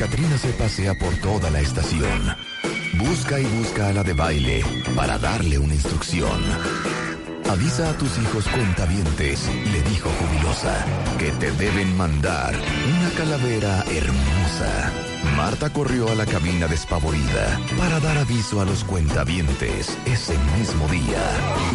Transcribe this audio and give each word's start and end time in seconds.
La 0.00 0.06
Catrina 0.06 0.38
se 0.38 0.48
pasea 0.54 0.94
por 0.94 1.14
toda 1.16 1.50
la 1.50 1.60
estación. 1.60 2.34
Busca 2.94 3.38
y 3.38 3.44
busca 3.44 3.88
a 3.88 3.92
la 3.92 4.02
de 4.02 4.14
baile 4.14 4.64
para 4.96 5.18
darle 5.18 5.58
una 5.58 5.74
instrucción. 5.74 6.40
Avisa 7.50 7.90
a 7.90 7.92
tus 7.98 8.16
hijos 8.16 8.48
cuentavientes, 8.48 9.46
le 9.70 9.82
dijo 9.82 10.08
jubilosa, 10.08 10.86
que 11.18 11.32
te 11.32 11.52
deben 11.52 11.94
mandar 11.98 12.54
una 12.54 13.10
calavera 13.10 13.84
hermosa. 13.90 14.90
Marta 15.36 15.70
corrió 15.70 16.10
a 16.10 16.14
la 16.14 16.24
cabina 16.24 16.66
despavorida 16.66 17.60
para 17.76 18.00
dar 18.00 18.16
aviso 18.16 18.62
a 18.62 18.64
los 18.64 18.84
cuentavientes 18.84 19.98
ese 20.06 20.34
mismo 20.58 20.88
día. 20.88 21.20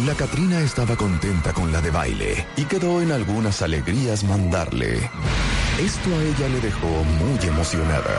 La 0.04 0.14
Catrina 0.14 0.62
estaba 0.62 0.96
contenta 0.96 1.52
con 1.52 1.70
la 1.70 1.80
de 1.80 1.92
baile 1.92 2.44
y 2.56 2.64
quedó 2.64 3.00
en 3.00 3.12
algunas 3.12 3.62
alegrías 3.62 4.24
mandarle. 4.24 5.08
Esto 5.78 6.08
a 6.10 6.22
ella 6.22 6.48
le 6.48 6.60
dejó 6.60 6.88
muy 6.88 7.38
emocionada. 7.46 8.16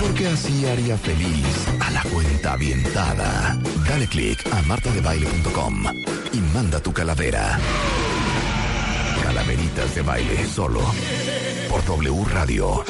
Porque 0.00 0.26
así 0.26 0.66
haría 0.66 0.98
feliz 0.98 1.68
a 1.80 1.90
la 1.92 2.02
cuenta 2.02 2.54
avientada. 2.54 3.56
Dale 3.88 4.08
click 4.08 4.44
a 4.52 4.62
martadebaile.com 4.62 5.84
y 6.32 6.38
manda 6.52 6.80
tu 6.80 6.92
calavera. 6.92 7.58
Calaveritas 9.22 9.94
de 9.94 10.02
baile 10.02 10.46
solo 10.46 10.80
por 11.70 11.84
W 11.84 12.24
Radio. 12.32 12.84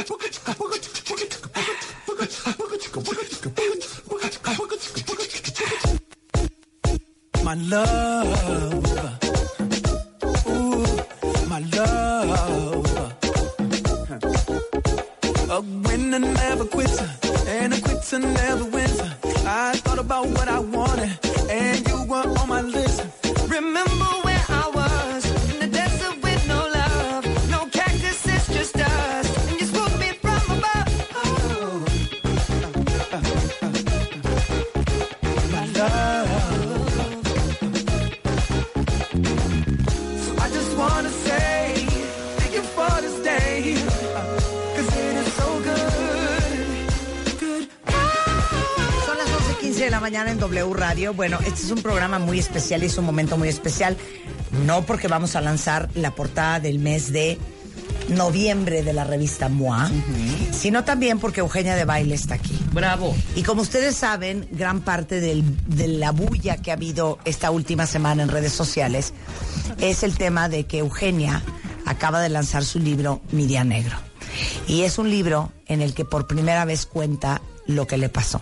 My. 7.47 8.96
Winner 16.21 16.33
never 16.35 16.65
quits, 16.65 16.99
and 17.47 17.75
a 17.75 17.81
quitter 17.81 18.19
never 18.19 18.65
wins. 18.65 19.26
Mañana 50.07 50.31
en 50.31 50.39
W 50.39 50.73
Radio. 50.73 51.15
Bueno, 51.15 51.37
este 51.45 51.63
es 51.63 51.71
un 51.73 51.83
programa 51.83 52.21
muy 52.21 52.39
especial 52.39 52.81
y 52.85 52.87
es 52.87 52.97
un 52.97 53.05
momento 53.05 53.37
muy 53.37 53.49
especial. 53.49 53.97
No 54.65 54.83
porque 54.83 55.09
vamos 55.09 55.35
a 55.35 55.41
lanzar 55.41 55.89
la 55.97 56.15
portada 56.15 56.61
del 56.61 56.79
mes 56.79 57.11
de 57.13 57.39
noviembre 58.11 58.85
de 58.85 58.93
la 58.93 59.03
revista 59.03 59.49
MOA, 59.49 59.91
sino 60.53 60.85
también 60.85 61.19
porque 61.19 61.41
Eugenia 61.41 61.75
de 61.75 61.85
Baile 61.85 62.15
está 62.15 62.35
aquí. 62.37 62.57
Bravo. 62.73 63.17
Y 63.35 63.43
como 63.43 63.63
ustedes 63.63 63.97
saben, 63.97 64.47
gran 64.53 64.81
parte 64.83 65.21
del- 65.21 65.43
de 65.67 65.89
la 65.89 66.13
bulla 66.13 66.57
que 66.59 66.71
ha 66.71 66.75
habido 66.75 67.19
esta 67.25 67.51
última 67.51 67.85
semana 67.87 68.23
en 68.23 68.29
redes 68.29 68.53
sociales 68.53 69.13
es 69.81 70.05
el 70.05 70.17
tema 70.17 70.49
de 70.49 70.67
que 70.67 70.79
Eugenia 70.79 71.43
acaba 71.85 72.21
de 72.21 72.29
lanzar 72.29 72.65
su 72.65 72.79
libro 72.79 73.23
Mi 73.33 73.47
Día 73.49 73.65
Negro. 73.65 73.97
Y 74.69 74.83
es 74.83 74.99
un 74.99 75.11
libro 75.11 75.51
en 75.67 75.83
el 75.83 75.95
que 75.95 76.05
por 76.05 76.29
primera 76.29 76.65
vez 76.65 76.87
cuenta 76.87 77.43
lo 77.67 77.89
que 77.89 77.97
le 77.99 78.09
pasó. 78.09 78.41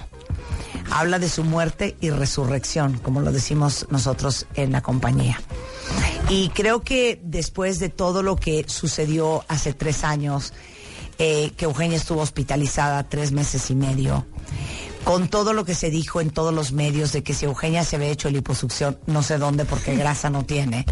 Habla 0.97 1.19
de 1.19 1.28
su 1.28 1.43
muerte 1.43 1.97
y 2.00 2.10
resurrección, 2.10 2.99
como 2.99 3.21
lo 3.21 3.32
decimos 3.32 3.88
nosotros 3.91 4.47
en 4.55 4.71
la 4.71 4.81
compañía. 4.81 5.41
Y 6.28 6.50
creo 6.50 6.82
que 6.82 7.21
después 7.25 7.81
de 7.81 7.88
todo 7.88 8.22
lo 8.22 8.37
que 8.37 8.65
sucedió 8.69 9.44
hace 9.49 9.72
tres 9.72 10.05
años, 10.05 10.53
eh, 11.19 11.50
que 11.56 11.65
Eugenia 11.65 11.97
estuvo 11.97 12.21
hospitalizada 12.21 13.09
tres 13.09 13.32
meses 13.32 13.71
y 13.71 13.75
medio, 13.75 14.25
con 15.03 15.27
todo 15.27 15.53
lo 15.53 15.65
que 15.65 15.75
se 15.75 15.91
dijo 15.91 16.21
en 16.21 16.31
todos 16.31 16.55
los 16.55 16.71
medios 16.71 17.12
de 17.12 17.25
que 17.25 17.34
si 17.34 17.44
Eugenia 17.44 17.82
se 17.82 17.97
había 17.97 18.09
hecho 18.09 18.31
liposucción, 18.31 18.97
no 19.06 19.25
sé 19.25 19.38
dónde 19.38 19.65
porque 19.65 19.97
grasa 19.97 20.31
no 20.31 20.44
tiene, 20.44 20.87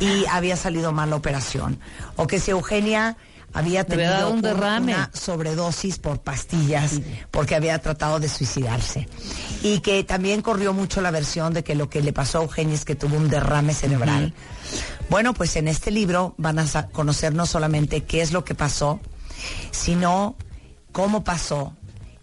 y 0.00 0.26
había 0.26 0.56
salido 0.56 0.92
mal 0.92 1.08
la 1.08 1.16
operación, 1.16 1.80
o 2.16 2.26
que 2.26 2.40
si 2.40 2.50
Eugenia 2.50 3.16
había 3.52 3.84
tenido 3.84 4.10
dado 4.10 4.30
un 4.30 4.42
derrame. 4.42 4.94
una 4.94 5.10
sobredosis 5.12 5.98
por 5.98 6.20
pastillas 6.20 7.00
porque 7.30 7.54
había 7.54 7.78
tratado 7.80 8.20
de 8.20 8.28
suicidarse. 8.28 9.08
Y 9.62 9.80
que 9.80 10.04
también 10.04 10.42
corrió 10.42 10.72
mucho 10.72 11.00
la 11.00 11.10
versión 11.10 11.52
de 11.52 11.64
que 11.64 11.74
lo 11.74 11.88
que 11.88 12.02
le 12.02 12.12
pasó 12.12 12.38
a 12.38 12.42
Eugenia 12.42 12.74
es 12.74 12.84
que 12.84 12.94
tuvo 12.94 13.16
un 13.16 13.28
derrame 13.28 13.74
cerebral. 13.74 14.34
Bueno, 15.08 15.34
pues 15.34 15.56
en 15.56 15.68
este 15.68 15.90
libro 15.90 16.34
van 16.38 16.58
a 16.58 16.88
conocer 16.92 17.34
no 17.34 17.46
solamente 17.46 18.04
qué 18.04 18.22
es 18.22 18.32
lo 18.32 18.44
que 18.44 18.54
pasó, 18.54 19.00
sino 19.70 20.36
cómo 20.92 21.24
pasó 21.24 21.74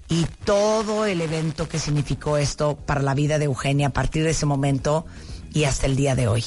y 0.09 0.25
todo 0.45 1.05
el 1.05 1.21
evento 1.21 1.67
que 1.67 1.79
significó 1.79 2.37
esto 2.37 2.77
para 2.77 3.01
la 3.01 3.13
vida 3.13 3.39
de 3.39 3.45
Eugenia 3.45 3.87
a 3.87 3.93
partir 3.93 4.23
de 4.23 4.29
ese 4.29 4.45
momento 4.45 5.05
y 5.53 5.65
hasta 5.65 5.85
el 5.85 5.95
día 5.95 6.15
de 6.15 6.27
hoy. 6.27 6.45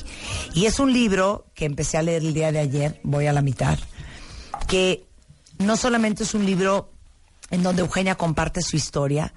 Y 0.54 0.66
es 0.66 0.78
un 0.80 0.92
libro 0.92 1.46
que 1.54 1.66
empecé 1.66 1.98
a 1.98 2.02
leer 2.02 2.22
el 2.22 2.32
día 2.32 2.52
de 2.52 2.60
ayer, 2.60 3.00
voy 3.02 3.26
a 3.26 3.32
la 3.32 3.42
mitad, 3.42 3.78
que 4.70 5.04
no 5.58 5.76
solamente 5.76 6.22
es 6.22 6.32
un 6.32 6.46
libro 6.46 6.92
en 7.50 7.64
donde 7.64 7.82
Eugenia 7.82 8.14
comparte 8.14 8.62
su 8.62 8.76
historia, 8.76 9.34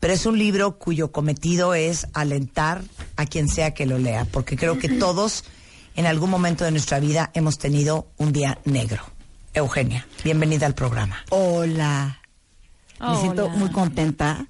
pero 0.00 0.14
es 0.14 0.24
un 0.24 0.38
libro 0.38 0.78
cuyo 0.78 1.12
cometido 1.12 1.74
es 1.74 2.06
alentar 2.14 2.80
a 3.16 3.26
quien 3.26 3.46
sea 3.48 3.74
que 3.74 3.84
lo 3.84 3.98
lea, 3.98 4.24
porque 4.24 4.56
creo 4.56 4.78
que 4.78 4.88
todos 4.88 5.44
en 5.96 6.06
algún 6.06 6.30
momento 6.30 6.64
de 6.64 6.70
nuestra 6.70 6.98
vida 6.98 7.30
hemos 7.34 7.58
tenido 7.58 8.08
un 8.16 8.32
día 8.32 8.58
negro. 8.64 9.02
Eugenia, 9.52 10.06
bienvenida 10.24 10.64
al 10.64 10.74
programa. 10.74 11.24
Hola. 11.28 12.22
Me 13.00 13.20
siento 13.20 13.46
Hola. 13.46 13.56
muy 13.56 13.70
contenta 13.70 14.46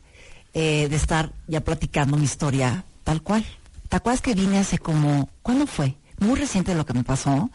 eh, 0.55 0.87
de 0.89 0.97
estar 0.97 1.33
ya 1.49 1.61
platicando 1.63 2.17
mi 2.17 2.25
historia 2.25 2.85
tal 3.03 3.21
cual. 3.23 3.45
¿Te 3.89 3.97
acuerdas 3.97 4.21
que 4.21 4.35
vine 4.35 4.59
hace 4.59 4.79
como, 4.79 5.29
¿cuándo 5.43 5.67
fue? 5.67 5.97
Muy 6.21 6.39
reciente 6.39 6.75
lo 6.75 6.87
que 6.87 6.95
me 6.95 7.05
pasó. 7.05 7.51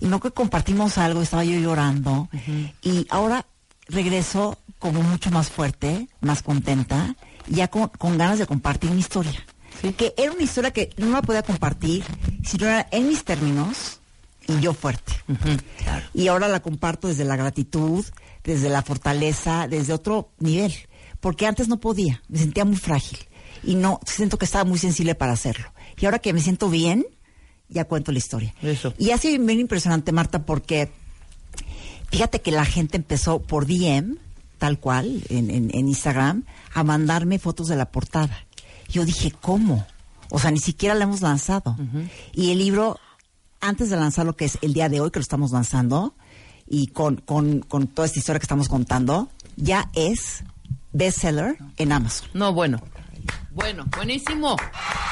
Y 0.00 0.06
no 0.06 0.20
que 0.20 0.30
compartimos 0.30 0.98
algo, 0.98 1.22
estaba 1.22 1.44
yo 1.44 1.58
llorando. 1.58 2.28
Y 2.82 3.06
ahora 3.10 3.46
regreso 3.88 4.58
como 4.78 5.02
mucho 5.02 5.30
más 5.30 5.50
fuerte, 5.50 6.08
más 6.20 6.42
contenta, 6.42 7.16
ya 7.48 7.68
con, 7.68 7.88
con 7.88 8.18
ganas 8.18 8.38
de 8.38 8.46
compartir 8.46 8.90
mi 8.90 9.00
historia. 9.00 9.44
Que 9.96 10.14
era 10.16 10.32
una 10.32 10.42
historia 10.42 10.70
que 10.70 10.90
no 10.96 11.10
la 11.10 11.22
podía 11.22 11.42
compartir 11.42 12.04
si 12.44 12.56
no 12.58 12.66
era 12.66 12.86
en 12.90 13.08
mis 13.08 13.24
términos 13.24 14.00
y 14.46 14.60
yo 14.60 14.74
fuerte. 14.74 15.12
Y 16.14 16.28
ahora 16.28 16.48
la 16.48 16.60
comparto 16.60 17.08
desde 17.08 17.24
la 17.24 17.36
gratitud, 17.36 18.04
desde 18.44 18.68
la 18.68 18.82
fortaleza, 18.82 19.66
desde 19.68 19.92
otro 19.92 20.30
nivel. 20.38 20.74
Porque 21.20 21.46
antes 21.46 21.68
no 21.68 21.78
podía, 21.78 22.22
me 22.28 22.38
sentía 22.38 22.64
muy 22.64 22.76
frágil. 22.76 23.18
Y 23.62 23.76
no, 23.76 24.00
siento 24.04 24.38
que 24.38 24.44
estaba 24.44 24.64
muy 24.64 24.78
sensible 24.78 25.14
para 25.14 25.32
hacerlo. 25.32 25.72
Y 25.98 26.04
ahora 26.04 26.18
que 26.18 26.32
me 26.32 26.40
siento 26.40 26.68
bien, 26.68 27.06
ya 27.72 27.84
cuento 27.86 28.12
la 28.12 28.18
historia. 28.18 28.54
Eso. 28.62 28.94
Y 28.98 29.10
ha 29.10 29.18
sido 29.18 29.42
bien 29.44 29.60
impresionante, 29.60 30.12
Marta, 30.12 30.44
porque 30.44 30.90
fíjate 32.10 32.40
que 32.40 32.50
la 32.52 32.64
gente 32.64 32.96
empezó 32.96 33.40
por 33.40 33.66
DM, 33.66 34.16
tal 34.58 34.78
cual, 34.78 35.22
en, 35.28 35.50
en- 35.50 35.70
en 35.74 35.88
Instagram, 35.88 36.44
a 36.74 36.84
mandarme 36.84 37.38
fotos 37.38 37.68
de 37.68 37.76
la 37.76 37.86
portada. 37.86 38.44
Yo 38.88 39.04
dije, 39.04 39.32
¿cómo? 39.40 39.86
O 40.30 40.38
sea, 40.38 40.50
ni 40.50 40.58
siquiera 40.60 40.94
la 40.94 41.04
hemos 41.04 41.20
lanzado. 41.20 41.76
Y 42.32 42.50
el 42.52 42.58
libro, 42.58 42.98
antes 43.60 43.90
de 43.90 43.96
lanzarlo, 43.96 44.36
que 44.36 44.44
es 44.46 44.58
el 44.62 44.72
día 44.72 44.88
de 44.88 45.00
hoy, 45.00 45.10
que 45.10 45.18
lo 45.18 45.22
estamos 45.22 45.50
lanzando, 45.52 46.14
y 46.68 46.86
con, 46.88 47.16
con, 47.16 47.60
con 47.60 47.86
toda 47.86 48.06
esta 48.06 48.18
historia 48.18 48.38
que 48.38 48.44
estamos 48.44 48.68
contando, 48.68 49.28
ya 49.56 49.90
es 49.94 50.42
bestseller 50.92 51.56
en 51.76 51.92
Amazon. 51.92 52.28
No, 52.34 52.52
bueno. 52.54 52.80
Bueno, 53.50 53.84
buenísimo. 53.96 54.56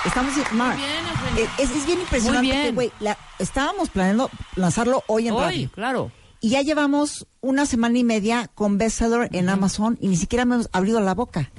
Estamos 0.05 0.33
en 0.37 0.57
Mar, 0.57 0.77
bien, 0.77 0.89
Eugenia. 1.11 1.45
eh, 1.45 1.49
es, 1.59 1.71
es 1.71 1.87
bien 1.87 2.01
impresionante 2.01 2.47
Muy 2.47 2.51
bien. 2.57 2.67
que, 2.69 2.73
güey, 2.73 2.93
la- 3.01 3.19
estábamos 3.39 3.91
planeando 3.91 4.31
lanzarlo 4.57 5.05
hoy 5.09 5.29
en 5.29 5.35
Hoy, 5.35 5.41
radio. 5.43 5.71
claro. 5.73 6.13
Y 6.41 6.51
ya 6.51 6.63
llevamos 6.63 7.27
una 7.43 7.67
semana 7.67 7.99
y 7.99 8.05
media 8.05 8.51
con 8.55 8.79
bestseller 8.79 9.29
en 9.33 9.51
Amazon 9.51 9.99
y 10.01 10.09
ni 10.09 10.17
siquiera 10.17 10.45
hemos 10.45 10.71
abrido 10.73 11.01
la 11.01 11.15
boca. 11.15 11.51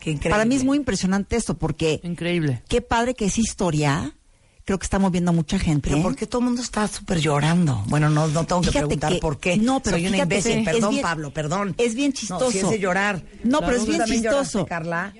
Qué 0.00 0.10
increíble. 0.10 0.30
Para 0.30 0.44
mí 0.44 0.56
es 0.56 0.64
muy 0.64 0.76
impresionante 0.76 1.36
esto 1.36 1.56
porque 1.56 2.00
Increíble. 2.02 2.62
qué 2.68 2.80
padre 2.82 3.14
que 3.14 3.26
es 3.26 3.38
historia. 3.38 4.12
Creo 4.64 4.78
que 4.78 4.84
está 4.84 4.98
moviendo 4.98 5.30
a 5.30 5.34
mucha 5.34 5.58
gente. 5.58 5.90
Pero 5.90 6.02
¿por 6.02 6.16
qué 6.16 6.26
todo 6.26 6.40
el 6.40 6.46
mundo 6.46 6.62
está 6.62 6.88
súper 6.88 7.20
llorando? 7.20 7.84
Bueno, 7.86 8.08
no, 8.10 8.26
no 8.28 8.44
tengo 8.44 8.62
que 8.62 8.70
preguntar 8.72 9.12
que- 9.12 9.18
por 9.18 9.38
qué. 9.38 9.56
no, 9.58 9.80
pero 9.80 9.96
Soy 9.98 10.06
una 10.08 10.16
imbécil. 10.18 10.64
Perdón, 10.64 10.90
bien- 10.90 11.02
Pablo, 11.02 11.30
perdón. 11.32 11.74
es 11.78 11.94
bien 11.94 12.10
No, 12.12 12.18
chistoso. 12.18 12.50
si 12.50 12.58
es 12.58 12.70
de 12.70 12.78
llorar. 12.80 13.22
No, 13.44 13.60
pero 13.60 13.72
es 13.72 13.78
¿Tú 13.80 13.84
bien 13.92 13.98
lloraste, 13.98 14.14
chistoso. 14.22 14.66
Carla. 14.66 15.12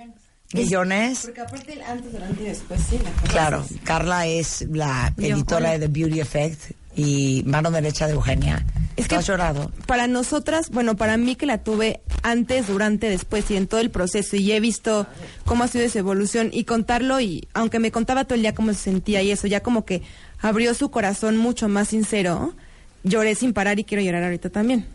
Millones. 0.62 1.20
Porque 1.24 1.40
aparte 1.40 1.82
antes, 1.82 2.12
durante 2.12 2.42
y 2.42 2.46
después, 2.46 2.80
sí. 2.88 2.98
la 3.02 3.10
Claro, 3.28 3.64
Carla 3.84 4.26
es 4.26 4.66
la 4.70 5.12
editora 5.16 5.72
de 5.72 5.80
The 5.80 5.88
Beauty 5.88 6.20
Effect 6.20 6.72
y 6.96 7.42
mano 7.46 7.70
derecha 7.70 8.06
de 8.06 8.12
Eugenia. 8.14 8.64
Es 8.96 9.04
¿Tú 9.06 9.10
que 9.10 9.16
has 9.16 9.26
llorado? 9.26 9.72
para 9.86 10.06
nosotras, 10.06 10.70
bueno, 10.70 10.96
para 10.96 11.16
mí 11.16 11.34
que 11.34 11.46
la 11.46 11.58
tuve 11.58 12.00
antes, 12.22 12.68
durante, 12.68 13.08
después 13.10 13.50
y 13.50 13.56
en 13.56 13.66
todo 13.66 13.80
el 13.80 13.90
proceso 13.90 14.36
y 14.36 14.52
he 14.52 14.60
visto 14.60 15.06
cómo 15.44 15.64
ha 15.64 15.68
sido 15.68 15.84
esa 15.84 15.98
evolución 15.98 16.50
y 16.52 16.64
contarlo 16.64 17.20
y 17.20 17.48
aunque 17.54 17.80
me 17.80 17.90
contaba 17.90 18.24
todo 18.24 18.36
el 18.36 18.42
día 18.42 18.54
cómo 18.54 18.72
se 18.72 18.78
sentía 18.78 19.20
y 19.22 19.32
eso, 19.32 19.48
ya 19.48 19.60
como 19.60 19.84
que 19.84 20.02
abrió 20.40 20.74
su 20.74 20.92
corazón 20.92 21.36
mucho 21.36 21.68
más 21.68 21.88
sincero, 21.88 22.54
lloré 23.04 23.34
sin 23.36 23.52
parar 23.52 23.78
y 23.78 23.84
quiero 23.84 24.02
llorar 24.02 24.24
ahorita 24.24 24.50
también. 24.50 24.86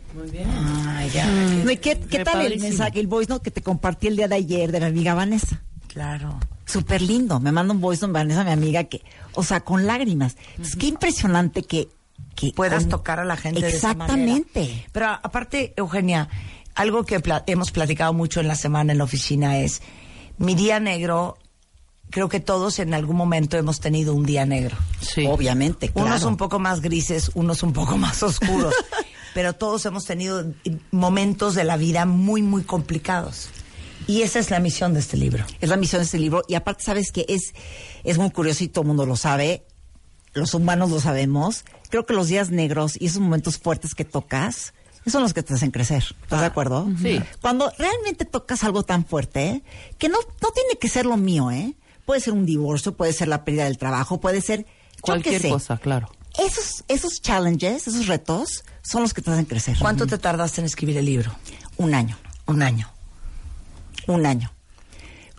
Ay, 0.87 1.09
ya. 1.13 1.25
No, 1.27 1.71
¿y 1.71 1.77
¿Qué, 1.77 1.97
qué 1.97 2.07
Qué 2.07 2.23
tal 2.25 2.41
el 2.45 2.59
mensaje, 2.59 2.99
el 2.99 3.07
voice 3.07 3.29
note 3.29 3.43
que 3.43 3.51
te 3.51 3.61
compartí 3.61 4.07
el 4.07 4.17
día 4.17 4.27
de 4.27 4.35
ayer 4.35 4.71
de 4.71 4.79
mi 4.81 4.85
amiga 4.87 5.13
Vanessa? 5.13 5.61
Claro. 5.87 6.37
Súper 6.65 7.01
lindo. 7.01 7.39
Me 7.39 7.51
manda 7.51 7.73
un 7.73 7.79
voice 7.81 8.01
note 8.05 8.13
Vanessa, 8.13 8.43
mi 8.43 8.51
amiga, 8.51 8.83
que, 8.83 9.01
o 9.33 9.43
sea, 9.43 9.61
con 9.61 9.85
lágrimas. 9.87 10.35
Entonces, 10.51 10.75
qué 10.75 10.87
impresionante 10.87 11.63
que, 11.63 11.87
que 12.35 12.51
Puedas 12.55 12.83
con- 12.83 12.89
tocar 12.89 13.19
a 13.19 13.25
la 13.25 13.37
gente 13.37 13.61
de 13.61 13.69
esa 13.69 13.93
manera. 13.93 14.13
Exactamente. 14.13 14.85
Pero 14.91 15.07
aparte, 15.07 15.73
Eugenia, 15.77 16.27
algo 16.75 17.03
que 17.05 17.21
hemos 17.47 17.71
platicado 17.71 18.13
mucho 18.13 18.39
en 18.39 18.47
la 18.47 18.55
semana 18.55 18.91
en 18.91 18.97
la 18.97 19.03
oficina 19.05 19.57
es 19.59 19.81
mi 20.37 20.55
día 20.55 20.79
negro. 20.79 21.37
Creo 22.09 22.29
que 22.29 22.39
todos 22.39 22.79
en 22.79 22.93
algún 22.93 23.15
momento 23.15 23.57
hemos 23.57 23.79
tenido 23.79 24.13
un 24.13 24.25
día 24.25 24.45
negro. 24.45 24.77
Sí. 25.01 25.25
Obviamente, 25.27 25.89
claro. 25.89 26.07
Unos 26.07 26.23
un 26.23 26.37
poco 26.37 26.59
más 26.59 26.81
grises, 26.81 27.31
unos 27.35 27.61
un 27.63 27.73
poco 27.73 27.97
más 27.97 28.23
oscuros. 28.23 28.73
pero 29.33 29.53
todos 29.53 29.85
hemos 29.85 30.05
tenido 30.05 30.45
momentos 30.91 31.55
de 31.55 31.63
la 31.63 31.77
vida 31.77 32.05
muy, 32.05 32.41
muy 32.41 32.63
complicados. 32.63 33.49
Y 34.07 34.23
esa 34.23 34.39
es 34.39 34.49
la 34.49 34.59
misión 34.59 34.93
de 34.93 35.01
este 35.01 35.17
libro. 35.17 35.45
Es 35.61 35.69
la 35.69 35.77
misión 35.77 36.01
de 36.01 36.05
este 36.05 36.17
libro. 36.17 36.41
Y 36.47 36.55
aparte, 36.55 36.83
sabes 36.83 37.11
que 37.11 37.25
es, 37.29 37.53
es 38.03 38.17
muy 38.17 38.31
curioso 38.31 38.63
y 38.63 38.67
todo 38.67 38.81
el 38.81 38.87
mundo 38.87 39.05
lo 39.05 39.15
sabe. 39.15 39.65
Los 40.33 40.53
humanos 40.53 40.89
lo 40.89 40.99
sabemos. 40.99 41.63
Creo 41.89 42.05
que 42.05 42.13
los 42.13 42.27
días 42.27 42.49
negros 42.49 42.99
y 42.99 43.05
esos 43.05 43.21
momentos 43.21 43.59
fuertes 43.59 43.93
que 43.93 44.05
tocas, 44.05 44.73
esos 45.01 45.13
son 45.13 45.23
los 45.23 45.33
que 45.33 45.43
te 45.43 45.53
hacen 45.53 45.71
crecer. 45.71 46.03
¿Estás 46.23 46.41
de 46.41 46.47
acuerdo? 46.47 46.87
Sí. 47.01 47.21
Cuando 47.41 47.71
realmente 47.77 48.25
tocas 48.25 48.63
algo 48.63 48.83
tan 48.83 49.05
fuerte, 49.05 49.63
que 49.97 50.09
no, 50.09 50.17
no 50.41 50.51
tiene 50.51 50.79
que 50.79 50.89
ser 50.89 51.05
lo 51.05 51.17
mío, 51.17 51.51
¿eh? 51.51 51.75
Puede 52.09 52.21
ser 52.21 52.33
un 52.33 52.43
divorcio, 52.43 52.97
puede 52.97 53.13
ser 53.13 53.27
la 53.27 53.45
pérdida 53.45 53.65
del 53.65 53.77
trabajo, 53.77 54.19
puede 54.19 54.41
ser 54.41 54.65
Cualquier 54.99 55.43
sé. 55.43 55.49
cosa, 55.49 55.77
claro. 55.77 56.09
Esos, 56.39 56.83
esos 56.87 57.21
challenges, 57.21 57.87
esos 57.87 58.07
retos, 58.07 58.63
son 58.81 59.03
los 59.03 59.13
que 59.13 59.21
te 59.21 59.29
hacen 59.29 59.45
crecer. 59.45 59.77
¿Cuánto 59.79 60.07
te 60.07 60.17
tardaste 60.17 60.59
en 60.59 60.65
escribir 60.65 60.97
el 60.97 61.05
libro? 61.05 61.31
Un 61.77 61.93
año. 61.93 62.17
Un 62.47 62.63
año. 62.63 62.91
un 64.07 64.25
año. 64.25 64.51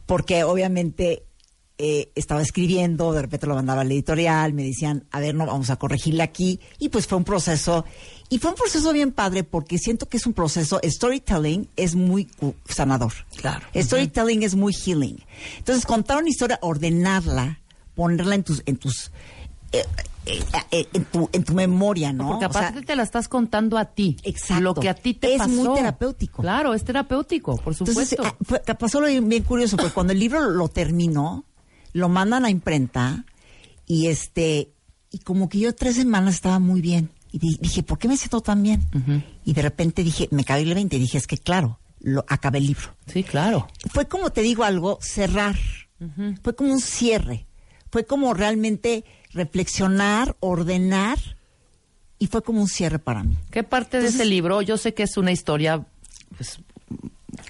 Porque 0.06 0.44
obviamente 0.44 1.24
eh, 1.82 2.12
estaba 2.14 2.42
escribiendo, 2.42 3.12
de 3.14 3.22
repente 3.22 3.46
lo 3.46 3.54
mandaba 3.54 3.80
a 3.80 3.84
la 3.84 3.94
editorial, 3.94 4.52
me 4.52 4.64
decían, 4.64 5.04
a 5.10 5.18
ver, 5.18 5.34
no, 5.34 5.46
vamos 5.46 5.70
a 5.70 5.76
corregirle 5.76 6.22
aquí. 6.22 6.60
Y 6.78 6.90
pues 6.90 7.06
fue 7.06 7.16
un 7.16 7.24
proceso, 7.24 7.86
y 8.28 8.38
fue 8.38 8.50
un 8.50 8.56
proceso 8.56 8.92
bien 8.92 9.12
padre 9.12 9.44
porque 9.44 9.78
siento 9.78 10.06
que 10.06 10.18
es 10.18 10.26
un 10.26 10.34
proceso, 10.34 10.78
storytelling 10.84 11.68
es 11.76 11.94
muy 11.94 12.28
sanador. 12.68 13.12
Claro. 13.36 13.66
Storytelling 13.74 14.42
es 14.42 14.54
muy 14.54 14.74
healing. 14.74 15.24
Entonces, 15.56 15.86
contar 15.86 16.18
una 16.18 16.28
historia, 16.28 16.58
ordenarla, 16.60 17.60
ponerla 17.94 18.34
en 18.34 18.44
tus, 18.44 18.62
en 18.66 18.76
tus, 18.76 19.10
eh, 19.72 19.82
eh, 20.26 20.42
eh, 20.70 20.86
en, 20.92 21.04
tu, 21.06 21.30
en 21.32 21.44
tu 21.44 21.54
memoria, 21.54 22.12
¿no? 22.12 22.28
Porque 22.32 22.44
O 22.46 22.52
sea, 22.52 22.60
aparte 22.68 22.82
te 22.86 22.94
la 22.94 23.02
estás 23.04 23.26
contando 23.26 23.78
a 23.78 23.86
ti. 23.86 24.16
Exacto. 24.22 24.62
Lo 24.62 24.74
que 24.74 24.88
a 24.90 24.94
ti 24.94 25.14
te 25.14 25.32
Es 25.32 25.38
pasó. 25.38 25.50
muy 25.50 25.74
terapéutico. 25.74 26.42
Claro, 26.42 26.74
es 26.74 26.84
terapéutico, 26.84 27.56
por 27.56 27.72
Entonces, 27.72 28.10
supuesto. 28.10 28.22
ah, 28.24 28.36
fue- 28.44 28.60
que 28.60 28.74
pasó 28.74 29.00
bien, 29.00 29.28
bien 29.28 29.44
curioso, 29.44 29.76
porque 29.78 29.92
cuando 29.92 30.12
el 30.12 30.18
libro 30.18 30.40
lo 30.50 30.68
terminó, 30.68 31.44
lo 31.92 32.08
mandan 32.08 32.44
a 32.44 32.50
imprenta 32.50 33.24
y 33.86 34.06
este, 34.08 34.70
y 35.10 35.18
como 35.18 35.48
que 35.48 35.58
yo 35.58 35.74
tres 35.74 35.96
semanas 35.96 36.34
estaba 36.34 36.58
muy 36.58 36.80
bien. 36.80 37.10
Y 37.32 37.38
di- 37.38 37.58
dije, 37.60 37.82
¿por 37.82 37.98
qué 37.98 38.08
me 38.08 38.16
siento 38.16 38.40
tan 38.40 38.62
bien? 38.62 38.86
Y 39.44 39.52
de 39.52 39.62
repente 39.62 40.02
dije, 40.02 40.28
me 40.30 40.44
caí 40.44 40.62
el 40.62 40.74
20 40.74 40.96
y 40.96 41.00
dije, 41.00 41.18
es 41.18 41.26
que 41.26 41.38
claro, 41.38 41.78
lo 42.00 42.24
acabé 42.28 42.58
el 42.58 42.66
libro. 42.68 42.94
sí, 43.06 43.22
claro. 43.22 43.68
Fue 43.92 44.06
como 44.08 44.30
te 44.30 44.42
digo 44.42 44.64
algo, 44.64 44.98
cerrar. 45.00 45.56
Fue 46.42 46.54
como 46.56 46.72
un 46.72 46.80
cierre. 46.80 47.46
Fue 47.90 48.04
como 48.06 48.32
realmente 48.34 49.04
reflexionar, 49.32 50.36
ordenar, 50.40 51.18
y 52.18 52.26
fue 52.26 52.42
como 52.42 52.60
un 52.60 52.68
cierre 52.68 52.98
para 52.98 53.22
mí. 53.24 53.36
¿Qué 53.50 53.62
parte 53.64 54.00
de 54.00 54.08
ese 54.08 54.24
libro? 54.24 54.62
Yo 54.62 54.76
sé 54.76 54.92
que 54.94 55.02
es 55.04 55.16
una 55.16 55.30
historia, 55.32 55.86
pues, 56.36 56.58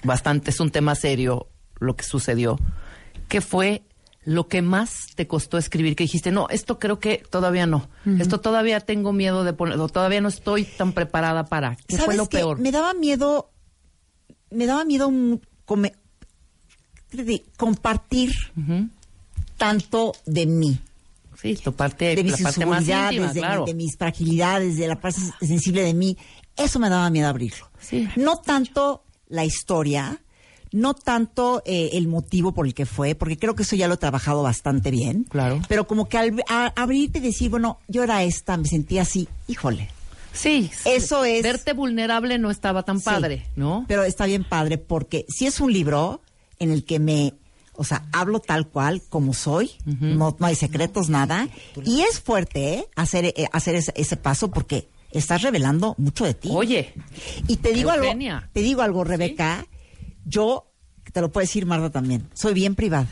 bastante, 0.03 0.49
es 0.51 0.59
un 0.59 0.71
tema 0.71 0.95
serio 0.95 1.47
lo 1.79 1.95
que 1.95 2.03
sucedió. 2.03 2.59
¿Qué 3.27 3.41
fue 3.41 3.83
lo 4.23 4.47
que 4.47 4.61
más 4.61 5.07
te 5.15 5.27
costó 5.27 5.57
escribir? 5.57 5.95
Que 5.95 6.03
dijiste, 6.03 6.31
no, 6.31 6.47
esto 6.49 6.79
creo 6.79 6.99
que 6.99 7.23
todavía 7.29 7.65
no. 7.65 7.89
Esto 8.19 8.39
todavía 8.39 8.79
tengo 8.79 9.13
miedo 9.13 9.43
de 9.43 9.53
ponerlo, 9.53 9.87
todavía 9.89 10.21
no 10.21 10.29
estoy 10.29 10.63
tan 10.63 10.93
preparada 10.93 11.45
para. 11.45 11.75
¿Qué 11.87 11.97
fue 11.97 12.05
¿Sabes 12.05 12.17
lo 12.17 12.29
qué? 12.29 12.37
peor? 12.37 12.59
Me 12.59 12.71
daba 12.71 12.93
miedo, 12.93 13.51
me 14.49 14.65
daba 14.65 14.85
miedo 14.85 15.11
compartir 17.57 18.31
tanto 19.57 20.13
de 20.25 20.45
mí, 20.45 20.79
Sí, 21.41 21.55
tu 21.55 21.73
parte, 21.73 22.15
de 22.15 22.17
la 22.17 22.23
mis 22.23 22.41
parte 22.41 22.65
más 22.67 22.81
inseguridades, 22.81 23.13
íntima, 23.13 23.33
de, 23.33 23.39
claro. 23.39 23.65
de 23.65 23.73
mis 23.73 23.97
fragilidades, 23.97 24.77
de 24.77 24.87
la 24.87 24.99
parte 25.01 25.21
sensible 25.41 25.81
de 25.81 25.95
mí. 25.95 26.15
Eso 26.55 26.77
me 26.77 26.87
daba 26.87 27.09
miedo 27.09 27.27
abrirlo. 27.27 27.67
Sí. 27.79 28.07
No 28.15 28.37
tanto 28.37 29.03
la 29.27 29.43
historia, 29.43 30.21
no 30.71 30.93
tanto 30.93 31.61
eh, 31.65 31.91
el 31.93 32.07
motivo 32.07 32.53
por 32.53 32.65
el 32.65 32.73
que 32.73 32.85
fue, 32.85 33.13
porque 33.15 33.37
creo 33.37 33.55
que 33.55 33.63
eso 33.63 33.75
ya 33.75 33.87
lo 33.87 33.95
he 33.95 33.97
trabajado 33.97 34.41
bastante 34.43 34.89
bien. 34.91 35.25
Claro. 35.29 35.61
Pero 35.67 35.85
como 35.87 36.07
que 36.07 36.17
al 36.17 36.43
a- 36.47 36.71
abrirte 36.75 37.19
y 37.19 37.21
decir, 37.21 37.49
bueno, 37.49 37.79
yo 37.87 38.03
era 38.03 38.23
esta, 38.23 38.55
me 38.57 38.67
sentía 38.67 39.01
así, 39.01 39.27
híjole. 39.47 39.89
Sí, 40.33 40.71
Eso 40.85 41.25
es- 41.25 41.43
Verte 41.43 41.73
vulnerable 41.73 42.37
no 42.39 42.51
estaba 42.51 42.83
tan 42.83 42.99
Sí. 42.99 43.05
padre, 43.05 43.45
¿no? 43.57 43.83
Pero 43.89 44.03
está 44.03 44.25
bien 44.25 44.45
padre 44.45 44.77
porque 44.77 45.25
si 45.27 45.45
es 45.45 45.59
un 45.59 45.73
libro 45.73 46.21
en 46.59 46.71
el 46.71 46.85
que 46.85 46.99
me, 46.99 47.33
o 47.73 47.83
sea, 47.83 48.05
hablo 48.13 48.39
tal 48.39 48.67
cual 48.67 49.01
como 49.09 49.33
soy, 49.33 49.71
no, 49.85 50.37
no 50.39 50.45
hay 50.45 50.55
secretos, 50.55 51.09
nada. 51.09 51.49
Y 51.83 52.01
es 52.01 52.21
fuerte 52.21 52.75
¿eh? 52.75 52.85
hacer, 52.95 53.25
eh, 53.25 53.47
hacer 53.51 53.75
ese, 53.75 53.91
ese 53.97 54.15
paso 54.15 54.49
porque 54.51 54.87
estás 55.11 55.41
revelando 55.41 55.95
mucho 55.97 56.23
de 56.23 56.33
ti. 56.33 56.47
Oye, 56.53 56.93
y 57.49 57.57
te 57.57 57.73
digo 57.73 57.91
Eugenia. 57.93 58.37
algo, 58.37 58.47
te 58.53 58.61
digo 58.61 58.81
algo, 58.83 59.03
Rebeca, 59.03 59.65
yo, 60.25 60.71
te 61.11 61.21
lo 61.21 61.31
puede 61.31 61.45
decir 61.47 61.65
Marta 61.65 61.89
también, 61.89 62.27
soy 62.33 62.53
bien 62.53 62.75
privada. 62.75 63.07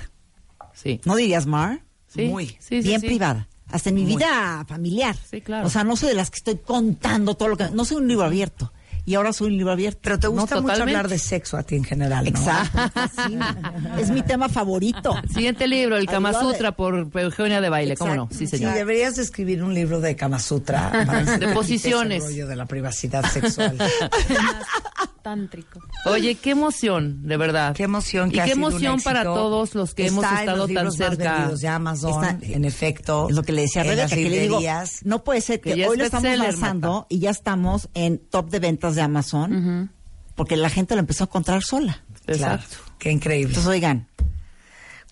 sí. 0.74 1.02
¿No 1.06 1.16
dirías 1.16 1.46
Mar? 1.46 1.82
Sí, 2.08 2.26
Muy. 2.26 2.48
sí, 2.48 2.58
sí, 2.60 2.82
bien 2.82 3.02
sí. 3.02 3.08
privada. 3.08 3.48
Hasta 3.72 3.90
en 3.90 3.96
mi 3.96 4.04
vida 4.06 4.66
familiar. 4.68 5.16
Sí, 5.30 5.42
claro. 5.42 5.68
O 5.68 5.70
sea, 5.70 5.84
no 5.84 5.96
soy 5.96 6.10
de 6.10 6.16
las 6.16 6.32
que 6.32 6.38
estoy 6.38 6.58
contando 6.58 7.36
todo 7.36 7.50
lo 7.50 7.58
que... 7.58 7.70
No 7.70 7.86
soy 7.86 7.98
un 7.98 8.08
libro 8.08 8.26
abierto. 8.26 8.74
Y 9.06 9.14
ahora 9.16 9.32
soy 9.32 9.48
un 9.50 9.58
libro 9.58 9.72
abierto. 9.72 10.00
Pero 10.04 10.18
te 10.20 10.26
No, 10.28 10.34
gusta 10.34 10.56
mucho 10.56 10.62
totalmente. 10.74 10.98
hablar 10.98 11.08
de 11.08 11.20
sexo 11.20 11.56
a 11.56 11.62
ti 11.64 11.76
en 11.76 11.84
general, 11.84 12.24
¿no? 12.26 12.30
Exacto, 12.32 12.80
fascina. 12.94 13.74
es 14.00 14.10
mi 14.10 14.24
tema 14.24 14.50
favorito. 14.50 15.16
Siguiente 15.32 15.68
libro, 15.68 15.98
El 15.98 16.08
Kama 16.08 16.34
Sutra 16.34 16.72
por 16.76 17.10
Eugenia 17.14 17.62
de 17.62 17.70
Baile, 17.70 17.96
¿cómo 17.96 18.16
no? 18.16 18.28
Sí, 18.32 18.40
Sí, 18.40 18.48
señor. 18.58 18.74
deberías 18.74 19.16
de 19.16 19.22
escribir 19.24 19.62
un 19.64 19.76
libro 19.76 20.00
de 20.02 20.16
Kama 20.16 20.40
Sutra. 20.40 20.90
para 21.06 21.24
De 21.38 21.48
posiciones. 21.54 22.24
el 22.24 22.30
rollo 22.32 22.48
de 22.48 22.56
la 22.56 22.66
privacidad 22.66 23.24
sexual. 23.32 23.78
Tántrico. 25.22 25.80
Oye, 26.06 26.36
qué 26.36 26.52
emoción, 26.52 27.28
de 27.28 27.38
verdad. 27.38 27.76
Qué 27.76 27.84
emoción 27.84 28.30
que 28.32 28.38
Y 28.38 28.40
ha 28.40 28.46
qué 28.46 28.54
sido 28.54 28.68
un 28.68 28.72
emoción 28.74 29.02
para 29.02 29.24
todos 29.24 29.76
los 29.76 29.94
que 29.94 30.06
Está 30.08 30.14
hemos 30.14 30.32
en 30.32 30.40
estado 30.40 30.58
los 30.58 30.68
tan 30.68 30.76
libros 30.76 30.98
más 31.00 31.10
cerca. 31.10 31.50
de 31.56 31.68
Amazon, 31.68 32.24
Está- 32.26 32.46
en 32.46 32.66
efecto. 32.66 33.28
Es 33.30 33.36
lo 33.36 33.44
que 33.44 33.52
le 33.52 33.62
decía 33.64 33.82
a 33.82 33.86
en 33.86 33.90
Rebeca, 33.92 34.16
que 34.16 34.30
le 34.30 34.40
digo, 34.42 34.60
no 35.04 35.24
puede 35.24 35.42
ser 35.42 35.62
que, 35.62 35.74
hoy 35.88 35.98
lo 35.98 36.04
estamos 36.06 36.38
lanzando 36.38 37.06
y 37.10 37.20
ya 37.20 37.30
estamos 37.30 37.90
en 37.94 38.18
top 38.18 38.50
de 38.50 38.60
ventas 38.60 38.96
de 38.96 39.02
Amazon, 39.02 39.92
porque 40.36 40.56
la 40.58 40.70
gente 40.70 40.96
lo 40.96 41.00
empezó 41.02 41.24
a 41.24 41.28
encontrar 41.28 41.64
sola. 41.64 42.04
Claro, 42.26 42.56
Exacto. 42.56 42.78
qué 43.00 43.12
increíble. 43.12 43.50
Entonces, 43.50 43.70
oigan, 43.72 44.08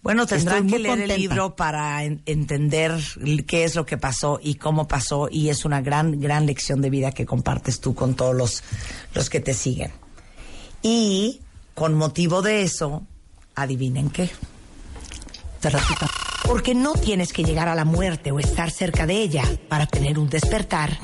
Bueno, 0.04 0.26
tendrán 0.26 0.68
que 0.68 0.80
leer 0.80 0.92
contenta. 0.94 1.14
el 1.16 1.20
libro 1.22 1.56
para 1.56 2.04
en- 2.04 2.22
entender 2.26 2.94
qué 3.46 3.64
es 3.66 3.76
lo 3.76 3.86
que 3.86 3.98
pasó 3.98 4.40
y 4.42 4.56
cómo 4.56 4.88
pasó 4.88 5.28
y 5.30 5.50
es 5.50 5.66
una 5.66 5.82
gran, 5.82 6.20
gran 6.22 6.46
lección 6.46 6.82
de 6.82 6.90
vida 6.90 7.12
que 7.12 7.26
compartes 7.26 7.80
tú 7.82 7.94
con 7.96 8.16
todos 8.16 8.36
los, 8.36 8.64
los 9.14 9.30
que 9.30 9.40
te 9.40 9.54
siguen. 9.54 9.92
Y 10.82 11.42
con 11.74 11.96
motivo 11.96 12.42
de 12.42 12.62
eso, 12.62 13.06
adivinen 13.56 14.10
qué. 14.10 14.30
Terapita. 15.60 16.08
Porque 16.48 16.74
no 16.74 16.94
tienes 16.94 17.34
que 17.34 17.44
llegar 17.44 17.68
a 17.68 17.76
la 17.76 17.86
muerte 17.86 18.32
o 18.32 18.40
estar 18.40 18.72
cerca 18.72 19.06
de 19.06 19.22
ella 19.22 19.44
para 19.68 19.86
tener 19.86 20.18
un 20.18 20.30
despertar. 20.30 20.98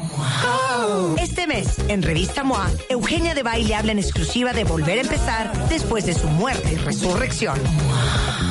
Este 1.17 1.47
mes, 1.47 1.79
en 1.88 2.01
Revista 2.01 2.43
MOA, 2.43 2.69
Eugenia 2.89 3.35
de 3.35 3.43
Baile 3.43 3.75
habla 3.75 3.91
en 3.91 4.00
exclusiva 4.00 4.53
de 4.53 4.63
volver 4.63 5.00
a 5.00 5.01
empezar 5.01 5.67
después 5.69 6.05
de 6.05 6.13
su 6.13 6.27
muerte 6.27 6.73
y 6.73 6.77
resurrección. 6.77 7.59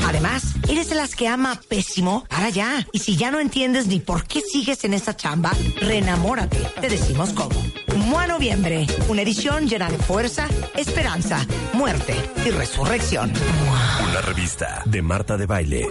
Además, 0.06 0.42
eres 0.68 0.90
de 0.90 0.94
las 0.94 1.14
que 1.14 1.28
ama 1.28 1.60
pésimo, 1.68 2.24
para 2.28 2.50
ya. 2.50 2.86
Y 2.92 2.98
si 2.98 3.16
ya 3.16 3.30
no 3.30 3.40
entiendes 3.40 3.86
ni 3.86 4.00
por 4.00 4.24
qué 4.24 4.40
sigues 4.40 4.84
en 4.84 4.94
esta 4.94 5.16
chamba, 5.16 5.52
reenamórate. 5.80 6.58
Te 6.80 6.88
decimos 6.88 7.32
cómo. 7.32 7.54
MOA 7.96 8.26
Noviembre, 8.26 8.86
una 9.08 9.22
edición 9.22 9.68
llena 9.68 9.90
de 9.90 9.98
fuerza, 9.98 10.48
esperanza, 10.74 11.46
muerte 11.74 12.14
y 12.44 12.50
resurrección. 12.50 13.32
Una 14.08 14.20
revista 14.22 14.82
de 14.86 15.02
Marta 15.02 15.36
de 15.36 15.46
Baile. 15.46 15.90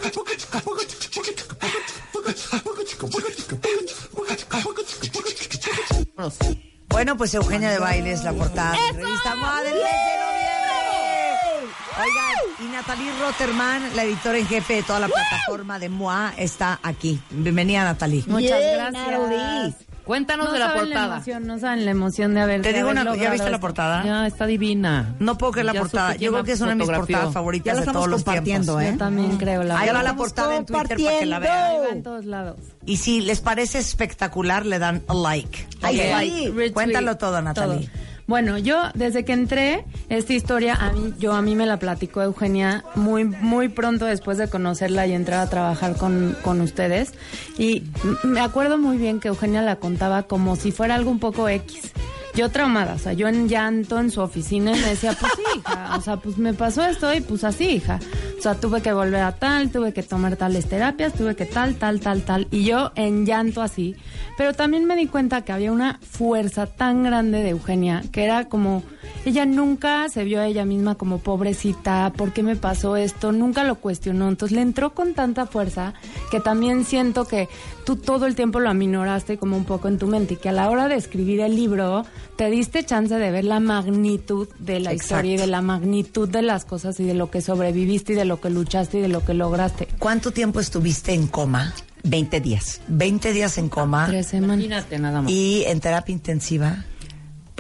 Bueno, 6.90 7.18
pues 7.18 7.34
Eugenia 7.34 7.72
de 7.72 7.80
Baile 7.80 8.12
es 8.12 8.24
la 8.24 8.34
portada 8.34 8.72
de 8.72 9.04
revista 9.04 9.36
MOA 9.36 9.64
del 9.64 9.74
mes 9.74 9.84
de 9.84 10.18
noviembre. 10.22 11.76
Oigan, 12.00 12.36
y 12.60 12.64
Natalie 12.72 13.12
Rotterman, 13.20 13.96
la 13.96 14.04
editora 14.04 14.38
en 14.38 14.48
jefe 14.48 14.76
de 14.76 14.84
toda 14.84 15.00
la 15.00 15.08
plataforma 15.08 15.80
de 15.80 15.90
MOA, 15.90 16.34
está 16.38 16.80
aquí. 16.82 17.22
Bienvenida, 17.30 17.84
Natalie. 17.84 18.24
Muchas 18.28 18.60
gracias. 18.60 19.91
Cuéntanos 20.12 20.48
No 20.48 20.52
de 20.52 20.60
la 20.60 20.66
saben 20.68 20.90
la 20.90 20.96
portada. 20.96 21.16
emoción, 21.16 21.48
no 21.48 21.58
saben 21.58 21.86
la 21.86 21.92
emoción 21.92 22.34
de 22.34 22.42
haber 22.42 22.62
Te 22.64 22.74
digo 22.74 22.90
una- 22.90 23.16
¿ya 23.16 23.32
viste 23.32 23.50
la 23.50 23.62
portada? 23.62 24.04
Ya 24.04 24.28
está 24.28 24.46
divina. 24.46 25.16
No 25.20 25.38
puedo 25.38 25.54
creer 25.54 25.68
la 25.68 25.74
portada. 25.74 26.16
Yo 26.18 26.34
creo 26.34 26.44
que 26.44 26.52
es 26.52 26.60
una 26.60 26.72
de 26.72 26.76
mis 26.76 26.90
portadas 26.90 27.34
favoritas 27.34 27.76
de 27.76 27.80
estamos 27.80 28.04
todos 28.10 28.10
los 28.10 28.26
tiempos. 28.44 28.82
¿eh? 28.84 28.90
Yo 28.92 28.98
también 28.98 29.38
creo 29.38 29.64
la 29.64 29.80
Ahí 29.80 29.88
va 29.90 30.04
la 30.04 30.18
portada 30.18 30.58
en 30.58 30.66
Twitter 30.66 30.98
para 31.02 31.20
que 31.20 31.26
la 31.26 31.40
vean. 31.40 31.56
Va 31.56 31.90
en 31.94 32.04
todos 32.04 32.26
lados. 32.26 32.58
Y 32.86 32.98
si 32.98 33.22
les 33.22 33.40
parece 33.40 33.78
espectacular, 33.80 34.66
le 34.66 34.80
dan 34.80 35.02
a 35.08 35.14
like. 35.14 35.66
Ay. 35.82 36.48
Retweet, 36.48 36.74
Cuéntalo 36.74 37.16
todo, 37.16 37.42
Natalie. 37.42 37.90
Bueno, 38.32 38.58
yo 38.58 38.78
desde 38.94 39.26
que 39.26 39.34
entré, 39.34 39.84
esta 40.08 40.32
historia 40.32 40.76
a 40.76 40.94
mí, 40.94 41.14
yo 41.20 41.34
a 41.34 41.42
mí 41.42 41.54
me 41.54 41.66
la 41.66 41.80
platicó 41.80 42.22
Eugenia 42.22 42.86
muy, 42.96 43.26
muy 43.26 43.68
pronto 43.68 44.06
después 44.06 44.38
de 44.38 44.50
conocerla 44.50 45.06
y 45.06 45.12
entrar 45.12 45.42
a 45.42 45.50
trabajar 45.50 45.98
con, 45.98 46.38
con 46.42 46.62
ustedes. 46.62 47.14
Y 47.58 47.84
me 48.24 48.40
acuerdo 48.40 48.78
muy 48.78 48.96
bien 48.96 49.20
que 49.20 49.28
Eugenia 49.28 49.62
la 49.62 49.76
contaba 49.76 50.24
como 50.24 50.56
si 50.56 50.72
fuera 50.72 50.96
algo 50.96 51.12
un 51.12 51.20
poco 51.20 51.50
X. 51.50 51.92
Yo 52.34 52.48
traumada, 52.48 52.94
o 52.94 53.00
sea, 53.00 53.12
yo 53.12 53.28
en 53.28 53.50
llanto 53.50 54.00
en 54.00 54.10
su 54.10 54.22
oficina 54.22 54.72
y 54.78 54.80
me 54.80 54.88
decía, 54.88 55.14
pues 55.20 55.34
sí, 55.36 55.60
hija, 55.60 55.98
o 55.98 56.02
sea, 56.02 56.16
pues 56.16 56.38
me 56.38 56.54
pasó 56.54 56.86
esto 56.86 57.14
y 57.14 57.20
pues 57.20 57.44
así, 57.44 57.66
hija. 57.66 58.00
O 58.42 58.44
sea, 58.44 58.56
tuve 58.56 58.82
que 58.82 58.92
volver 58.92 59.22
a 59.22 59.34
tal, 59.34 59.70
tuve 59.70 59.94
que 59.94 60.02
tomar 60.02 60.36
tales 60.36 60.68
terapias, 60.68 61.14
tuve 61.14 61.36
que 61.36 61.46
tal, 61.46 61.76
tal, 61.76 62.00
tal, 62.00 62.24
tal. 62.24 62.48
Y 62.50 62.64
yo 62.64 62.92
en 62.96 63.24
llanto 63.24 63.62
así. 63.62 63.96
Pero 64.36 64.54
también 64.54 64.86
me 64.86 64.96
di 64.96 65.06
cuenta 65.06 65.44
que 65.44 65.52
había 65.52 65.72
una 65.72 66.00
fuerza 66.02 66.66
tan 66.66 67.04
grande 67.04 67.44
de 67.44 67.50
Eugenia, 67.50 68.02
que 68.12 68.24
era 68.24 68.46
como, 68.50 68.82
ella 69.26 69.46
nunca 69.46 70.10
se 70.10 70.24
vio 70.24 70.42
a 70.42 70.48
ella 70.48 70.66
misma 70.66 70.96
como 70.96 71.20
pobrecita, 71.20 72.12
¿por 72.18 72.34
qué 72.34 72.42
me 72.42 72.56
pasó 72.56 72.96
esto? 72.96 73.32
Nunca 73.32 73.64
lo 73.64 73.76
cuestionó. 73.76 74.28
Entonces 74.28 74.56
le 74.56 74.64
entró 74.64 74.96
con 74.96 75.14
tanta 75.14 75.46
fuerza 75.46 75.94
que 76.32 76.40
también 76.40 76.84
siento 76.84 77.26
que 77.26 77.48
tú 77.86 77.96
todo 77.96 78.26
el 78.26 78.36
tiempo 78.36 78.60
lo 78.60 78.70
aminoraste 78.70 79.38
como 79.38 79.58
un 79.58 79.66
poco 79.66 79.88
en 79.88 79.98
tu 79.98 80.08
mente 80.08 80.36
y 80.36 80.38
que 80.38 80.50
a 80.50 80.52
la 80.52 80.70
hora 80.70 80.88
de 80.88 80.96
escribir 80.96 81.40
el 81.42 81.56
libro 81.56 82.06
te 82.36 82.50
diste 82.50 82.84
chance 82.84 83.14
de 83.16 83.32
ver 83.32 83.46
la 83.46 83.60
magnitud 83.60 84.48
de 84.60 84.80
la 84.80 84.92
Exacto. 84.92 85.16
historia 85.16 85.34
y 85.36 85.38
de 85.38 85.48
la 85.48 85.62
magnitud 85.62 86.30
de 86.30 86.42
las 86.42 86.66
cosas 86.66 87.00
y 87.00 87.04
de 87.06 87.14
lo 87.14 87.30
que 87.32 87.42
sobreviviste 87.42 88.14
y 88.14 88.16
de 88.16 88.26
lo 88.26 88.40
que 88.42 88.50
luchaste 88.50 89.00
y 89.00 89.02
de 89.02 89.08
lo 89.10 89.24
que 89.26 89.34
lograste. 89.34 89.88
¿Cuánto 90.00 90.32
tiempo 90.32 90.60
estuviste 90.60 91.14
en 91.14 91.28
coma? 91.28 91.74
20 92.04 92.42
días. 92.42 92.82
20 92.88 93.32
días 93.34 93.58
en 93.58 93.70
coma. 93.70 94.08
Tres 94.08 94.28
semanas. 94.28 94.58
Imagínate 94.58 95.00
nada 95.00 95.22
más. 95.22 95.32
Y 95.32 95.64
en 95.68 95.80
terapia 95.80 96.14
intensiva. 96.14 96.86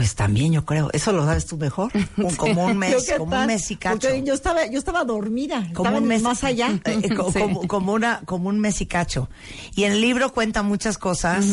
Pues 0.01 0.15
también 0.15 0.51
yo 0.51 0.65
creo, 0.65 0.89
eso 0.93 1.11
lo 1.11 1.23
sabes 1.25 1.45
tú 1.45 1.57
mejor. 1.57 1.91
Como 2.37 2.65
un 2.65 2.75
mes, 2.77 3.13
como 3.17 3.39
un 3.39 3.45
mes 3.45 3.69
y 3.69 3.75
cacho. 3.75 4.09
Yo 4.25 4.33
estaba, 4.33 4.65
yo 4.65 4.79
estaba 4.79 5.03
dormida, 5.03 5.59
como 5.75 5.89
estaba 5.89 5.97
un 5.99 6.07
mes 6.07 6.23
más 6.23 6.43
allá. 6.43 6.69
eh, 6.85 7.13
co- 7.15 7.31
Sí. 7.31 7.39
como, 7.39 7.67
como 7.67 7.93
una 7.93 8.21
como 8.25 8.49
un 8.49 8.59
mes 8.59 8.81
y 8.81 8.87
cacho 8.87 9.29
y 9.75 9.83
el 9.83 10.01
libro 10.01 10.31
cuenta 10.33 10.63
muchas 10.63 10.97
cosas 10.97 11.45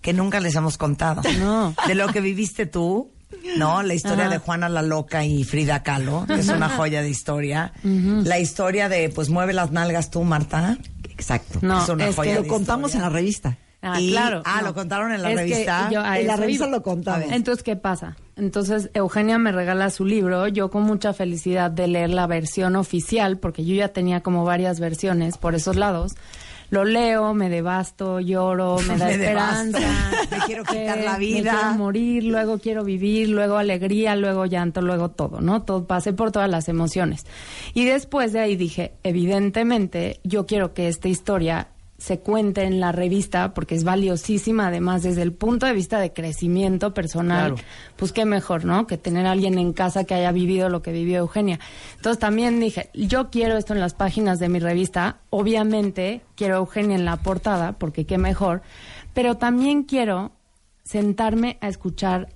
que 0.00 0.12
nunca 0.12 0.40
les 0.40 0.56
hemos 0.56 0.78
contado 0.78 1.22
No. 1.38 1.74
de 1.86 1.94
lo 1.94 2.08
que 2.08 2.20
viviste 2.20 2.66
tú 2.66 3.12
no 3.56 3.82
la 3.84 3.94
historia 3.94 4.24
Ajá. 4.24 4.32
de 4.32 4.38
Juana 4.38 4.68
la 4.68 4.82
loca 4.82 5.24
y 5.24 5.44
Frida 5.44 5.82
Kahlo 5.84 6.24
que 6.26 6.34
es 6.40 6.48
una 6.48 6.68
joya 6.70 7.02
de 7.02 7.08
historia 7.10 7.72
la 7.84 8.38
historia 8.40 8.88
de 8.88 9.08
pues 9.10 9.28
mueve 9.30 9.52
las 9.52 9.70
nalgas 9.70 10.10
tú 10.10 10.24
Marta 10.24 10.76
Exacto. 11.08 11.60
No, 11.62 11.80
Es 11.82 11.88
una 11.88 12.08
es 12.08 12.16
joya 12.16 12.32
que 12.32 12.38
de 12.42 12.46
lo 12.48 12.52
contamos 12.52 12.90
historia. 12.90 13.06
en 13.06 13.12
la 13.12 13.16
revista. 13.16 13.58
Ah, 13.82 14.00
Y- 14.00 14.10
claro. 14.12 14.42
ah, 14.44 14.60
no. 14.60 14.68
lo 14.68 14.74
contaron 14.74 15.12
en 15.12 15.22
la 15.22 15.30
Es 15.32 15.36
que 15.40 15.42
revista. 15.42 15.88
yo 15.90 16.00
a 16.00 16.18
En 16.20 16.26
la 16.28 16.36
revista 16.36 16.66
iba. 16.66 16.76
lo 16.76 16.82
contamos. 16.82 17.32
Entonces, 17.32 17.64
¿qué 17.64 17.74
pasa? 17.76 18.16
Entonces, 18.36 18.90
Eugenia 18.94 19.38
me 19.38 19.50
regala 19.52 19.90
su 19.90 20.04
libro, 20.04 20.46
yo 20.48 20.70
con 20.70 20.84
mucha 20.84 21.12
felicidad 21.12 21.70
de 21.70 21.88
leer 21.88 22.10
la 22.10 22.26
versión 22.26 22.76
oficial, 22.76 23.38
porque 23.38 23.64
yo 23.64 23.74
ya 23.74 23.88
tenía 23.88 24.20
como 24.22 24.44
varias 24.44 24.78
versiones 24.80 25.36
por 25.36 25.54
esos 25.56 25.74
lados. 25.76 26.12
Lo 26.70 26.84
leo, 26.84 27.34
me 27.34 27.50
devasto, 27.50 28.18
lloro, 28.20 28.76
me 28.88 28.96
da 28.96 29.04
Me 29.06 29.12
esperanza. 29.12 29.78
Me 30.30 30.38
quiero 30.46 30.64
quitar 30.64 30.98
la 31.02 31.12
Me 31.14 31.18
vida. 31.18 31.50
quiero 31.52 31.74
morir, 31.74 32.24
luego 32.24 32.58
quiero 32.58 32.82
vivir, 32.84 33.28
luego 33.28 33.58
alegría, 33.58 34.16
luego 34.16 34.46
llanto, 34.46 34.80
luego 34.80 35.10
todo, 35.10 35.42
¿no? 35.42 35.62
Todo, 35.62 35.86
pasé 35.86 36.14
por 36.14 36.32
todas 36.32 36.48
las 36.48 36.68
emociones. 36.70 37.26
Y 37.74 37.84
después 37.84 38.32
de 38.32 38.40
ahí 38.40 38.56
dije, 38.56 38.94
evidentemente, 39.02 40.20
yo 40.24 40.46
quiero 40.46 40.72
que 40.72 40.88
esta 40.88 41.08
historia 41.08 41.68
se 42.02 42.18
cuente 42.18 42.64
en 42.64 42.80
la 42.80 42.90
revista 42.90 43.54
porque 43.54 43.76
es 43.76 43.84
valiosísima 43.84 44.66
además 44.66 45.04
desde 45.04 45.22
el 45.22 45.32
punto 45.32 45.66
de 45.66 45.72
vista 45.72 46.00
de 46.00 46.12
crecimiento 46.12 46.92
personal 46.94 47.52
Claro. 47.54 47.68
pues 47.94 48.10
qué 48.10 48.24
mejor 48.24 48.64
no 48.64 48.88
que 48.88 48.98
tener 48.98 49.24
a 49.24 49.30
alguien 49.30 49.56
en 49.56 49.72
casa 49.72 50.02
que 50.02 50.14
haya 50.14 50.32
vivido 50.32 50.68
lo 50.68 50.82
que 50.82 50.90
vivió 50.90 51.18
Eugenia. 51.18 51.60
Entonces 51.94 52.18
también 52.18 52.58
dije 52.58 52.90
yo 52.92 53.30
quiero 53.30 53.56
esto 53.56 53.72
en 53.72 53.78
las 53.78 53.94
páginas 53.94 54.40
de 54.40 54.48
mi 54.48 54.58
revista. 54.58 55.20
Obviamente 55.30 56.22
quiero 56.34 56.56
a 56.56 56.58
Eugenia 56.58 56.96
en 56.96 57.04
la 57.04 57.18
portada 57.18 57.74
porque 57.78 58.04
qué 58.04 58.18
mejor. 58.18 58.62
Pero 59.14 59.36
también 59.36 59.84
quiero 59.84 60.32
sentarme 60.82 61.56
a 61.60 61.68
escuchar 61.68 62.30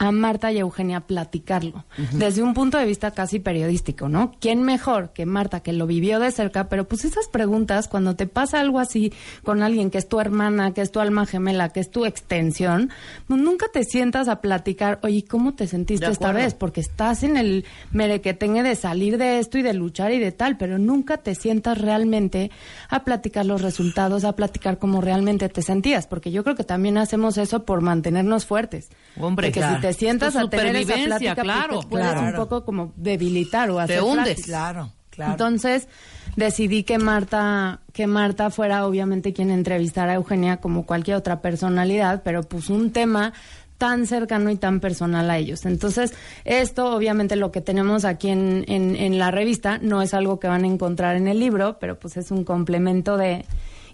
a 0.00 0.12
Marta 0.12 0.50
y 0.50 0.56
a 0.56 0.60
Eugenia 0.60 1.00
platicarlo 1.00 1.84
desde 2.12 2.42
un 2.42 2.54
punto 2.54 2.78
de 2.78 2.86
vista 2.86 3.10
casi 3.10 3.38
periodístico, 3.38 4.08
¿no? 4.08 4.32
¿Quién 4.40 4.62
mejor 4.62 5.12
que 5.12 5.26
Marta 5.26 5.60
que 5.60 5.74
lo 5.74 5.86
vivió 5.86 6.18
de 6.18 6.32
cerca? 6.32 6.70
Pero 6.70 6.88
pues 6.88 7.04
esas 7.04 7.28
preguntas, 7.28 7.86
cuando 7.86 8.16
te 8.16 8.26
pasa 8.26 8.60
algo 8.60 8.80
así 8.80 9.12
con 9.44 9.62
alguien 9.62 9.90
que 9.90 9.98
es 9.98 10.08
tu 10.08 10.18
hermana, 10.18 10.72
que 10.72 10.80
es 10.80 10.90
tu 10.90 11.00
alma 11.00 11.26
gemela, 11.26 11.68
que 11.68 11.80
es 11.80 11.90
tu 11.90 12.06
extensión, 12.06 12.88
pues 13.28 13.38
nunca 13.38 13.66
te 13.70 13.84
sientas 13.84 14.28
a 14.28 14.40
platicar, 14.40 15.00
oye, 15.02 15.22
¿cómo 15.28 15.52
te 15.52 15.66
sentiste 15.66 16.06
esta 16.06 16.32
vez? 16.32 16.54
Porque 16.54 16.80
estás 16.80 17.22
en 17.22 17.36
el 17.36 17.66
merequetengue 17.92 18.62
de 18.62 18.76
salir 18.76 19.18
de 19.18 19.38
esto 19.38 19.58
y 19.58 19.62
de 19.62 19.74
luchar 19.74 20.12
y 20.12 20.18
de 20.18 20.32
tal, 20.32 20.56
pero 20.56 20.78
nunca 20.78 21.18
te 21.18 21.34
sientas 21.34 21.76
realmente 21.76 22.50
a 22.88 23.04
platicar 23.04 23.44
los 23.44 23.60
resultados, 23.60 24.24
a 24.24 24.34
platicar 24.34 24.78
cómo 24.78 25.02
realmente 25.02 25.50
te 25.50 25.60
sentías, 25.60 26.06
porque 26.06 26.30
yo 26.30 26.42
creo 26.42 26.56
que 26.56 26.64
también 26.64 26.96
hacemos 26.96 27.36
eso 27.36 27.66
por 27.66 27.82
mantenernos 27.82 28.46
fuertes. 28.46 28.88
Hombre, 29.18 29.48
porque 29.48 29.60
claro. 29.60 29.76
si 29.76 29.82
te 29.82 29.89
sientas 29.92 30.36
a 30.36 30.48
tener 30.48 30.76
esa 30.76 30.94
supervivencia, 30.94 31.06
plática, 31.06 31.34
pues, 31.34 31.44
claro. 31.44 31.80
te 31.80 31.86
puedes 31.88 32.06
Claro. 32.12 32.26
un 32.28 32.34
poco 32.36 32.64
como 32.64 32.92
debilitar 32.96 33.70
o 33.70 33.78
hacer 33.80 34.02
hundes. 34.02 34.24
frágil. 34.24 34.44
claro 34.44 34.92
claro 35.10 35.32
Entonces 35.32 35.88
decidí 36.36 36.84
que 36.84 36.98
Marta, 36.98 37.80
que 37.92 38.06
Marta 38.06 38.50
fuera 38.50 38.86
obviamente 38.86 39.32
quien 39.32 39.50
entrevistara 39.50 40.12
a 40.12 40.14
Eugenia 40.16 40.58
como 40.58 40.86
cualquier 40.86 41.16
otra 41.16 41.40
personalidad, 41.42 42.22
pero 42.24 42.42
pues 42.42 42.70
un 42.70 42.92
tema 42.92 43.32
tan 43.78 44.06
cercano 44.06 44.50
y 44.50 44.56
tan 44.56 44.78
personal 44.80 45.30
a 45.30 45.38
ellos. 45.38 45.64
Entonces, 45.64 46.12
esto 46.44 46.94
obviamente 46.94 47.34
lo 47.34 47.50
que 47.50 47.62
tenemos 47.62 48.04
aquí 48.04 48.28
en, 48.28 48.64
en, 48.68 48.94
en 48.94 49.18
la 49.18 49.30
revista 49.30 49.78
no 49.78 50.02
es 50.02 50.12
algo 50.12 50.38
que 50.38 50.48
van 50.48 50.64
a 50.64 50.66
encontrar 50.66 51.16
en 51.16 51.26
el 51.28 51.40
libro, 51.40 51.78
pero 51.80 51.98
pues 51.98 52.18
es 52.18 52.30
un 52.30 52.44
complemento 52.44 53.16
de 53.16 53.46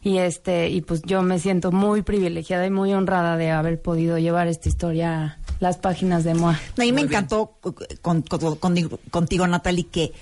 y 0.03 0.19
este 0.19 0.69
y 0.71 0.83
pues 0.83 1.03
yo 1.03 1.23
me 1.23 1.39
siento 1.39 1.71
muy 1.73 2.03
privilegiada 2.03 2.67
y 2.67 2.71
muy 2.71 2.93
honrada 2.93 3.37
de 3.37 3.51
haber 3.53 3.81
podido 3.81 4.19
llevar 4.19 4.49
esta 4.49 4.69
historia 4.69 5.23
a 5.23 5.46
las 5.61 5.77
páginas 5.79 6.25
de 6.25 6.35
Moa. 6.35 6.59
No, 6.77 6.85
y 6.85 6.93
me 6.93 7.01
encantó 7.03 7.59
con- 8.03 8.23
con- 8.23 8.57
contigo, 8.57 8.99
contigo, 9.11 9.47
Natalie, 9.47 9.87
que 9.89 10.13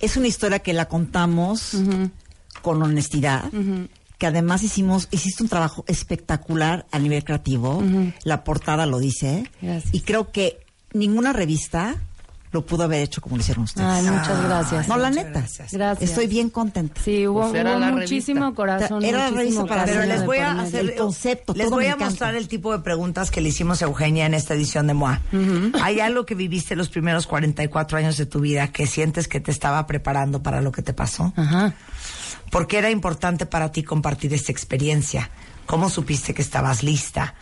es 0.00 0.16
una 0.16 0.26
historia 0.28 0.58
que 0.60 0.72
la 0.72 0.86
contamos 0.86 1.76
con 2.62 2.82
honestidad, 2.82 3.44
que 4.18 4.26
además 4.26 4.62
hicimos, 4.62 5.08
hiciste 5.10 5.42
un 5.42 5.48
trabajo 5.48 5.84
espectacular 5.88 6.86
a 6.92 6.98
nivel 6.98 7.24
creativo, 7.24 7.82
la 8.24 8.44
portada 8.44 8.86
lo 8.86 8.98
dice, 8.98 9.50
Gracias. 9.60 9.92
y 9.94 10.00
creo 10.00 10.30
que 10.30 10.60
ninguna 10.92 11.32
revista 11.32 11.96
lo 12.54 12.64
pudo 12.64 12.84
haber 12.84 13.02
hecho 13.02 13.20
como 13.20 13.36
lo 13.36 13.42
hicieron 13.42 13.64
ustedes. 13.64 13.86
Ay, 13.86 14.04
muchas 14.04 14.42
gracias. 14.44 14.88
no, 14.88 14.96
la 14.96 15.08
muchas 15.10 15.24
neta. 15.26 15.38
gracias. 15.40 15.72
Gracias. 15.72 16.08
Estoy 16.10 16.26
bien 16.28 16.48
contenta. 16.48 17.00
Sí, 17.04 17.26
hubo, 17.26 17.42
Pues 17.50 17.54
era 17.60 17.76
hubo 17.76 17.86
muchísimo 17.98 18.40
revista. 18.40 18.56
corazón. 18.56 19.04
Era 19.04 19.28
la 19.30 19.36
revista 19.36 19.64
para 19.66 19.84
Pero 19.84 20.02
les 20.06 20.24
voy 20.24 20.38
a 20.38 20.52
hacer 20.60 20.80
El 20.80 20.94
concepto, 20.94 21.52
les 21.52 21.66
todo 21.66 21.74
voy 21.76 21.84
a 21.84 21.88
encanta. 21.88 22.04
mostrar 22.06 22.34
el 22.36 22.48
tipo 22.48 22.72
de 22.72 22.78
preguntas 22.78 23.30
que 23.30 23.40
le 23.42 23.50
hicimos 23.50 23.82
a 23.82 23.84
Eugenia 23.84 24.24
en 24.24 24.32
esta 24.34 24.54
edición 24.54 24.86
de 24.86 24.94
MOA. 24.94 25.20
Hay 25.82 26.00
algo 26.00 26.24
que 26.24 26.34
viviste 26.34 26.76
los 26.76 26.88
primeros 26.88 27.26
44 27.26 27.98
años 27.98 28.16
de 28.16 28.24
tu 28.26 28.40
vida 28.40 28.68
que 28.68 28.86
sientes 28.86 29.28
que 29.28 29.40
te 29.40 29.50
estaba 29.50 29.86
preparando 29.86 30.42
para 30.42 30.60
lo 30.62 30.72
que 30.72 30.80
te 30.82 30.94
pasó. 30.94 31.32
Ajá. 31.36 31.74
¿Por 32.50 32.68
qué 32.68 32.78
era 32.78 32.90
importante 32.90 33.46
para 33.46 33.72
ti 33.72 33.82
compartir 33.82 34.32
esta 34.32 34.52
experiencia? 34.52 35.28
¿Cómo 35.66 35.90
supiste 35.90 36.34
que 36.34 36.42
estabas 36.42 36.82
lista? 36.84 37.34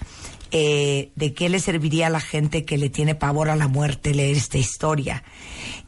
Eh, 0.53 1.11
¿De 1.17 1.33
qué 1.33 1.49
le 1.49 1.59
serviría 1.59 2.09
a 2.09 2.11
la 2.11 2.21
gente 2.21 2.65
que 2.65 2.77
le 2.77 2.91
tiene 2.91 3.15
pavor 3.15 3.49
a 3.49 3.57
la 3.57 3.69
muerte 3.69 4.15
leer 4.15 4.37
esta 4.37 4.59
historia? 4.59 5.25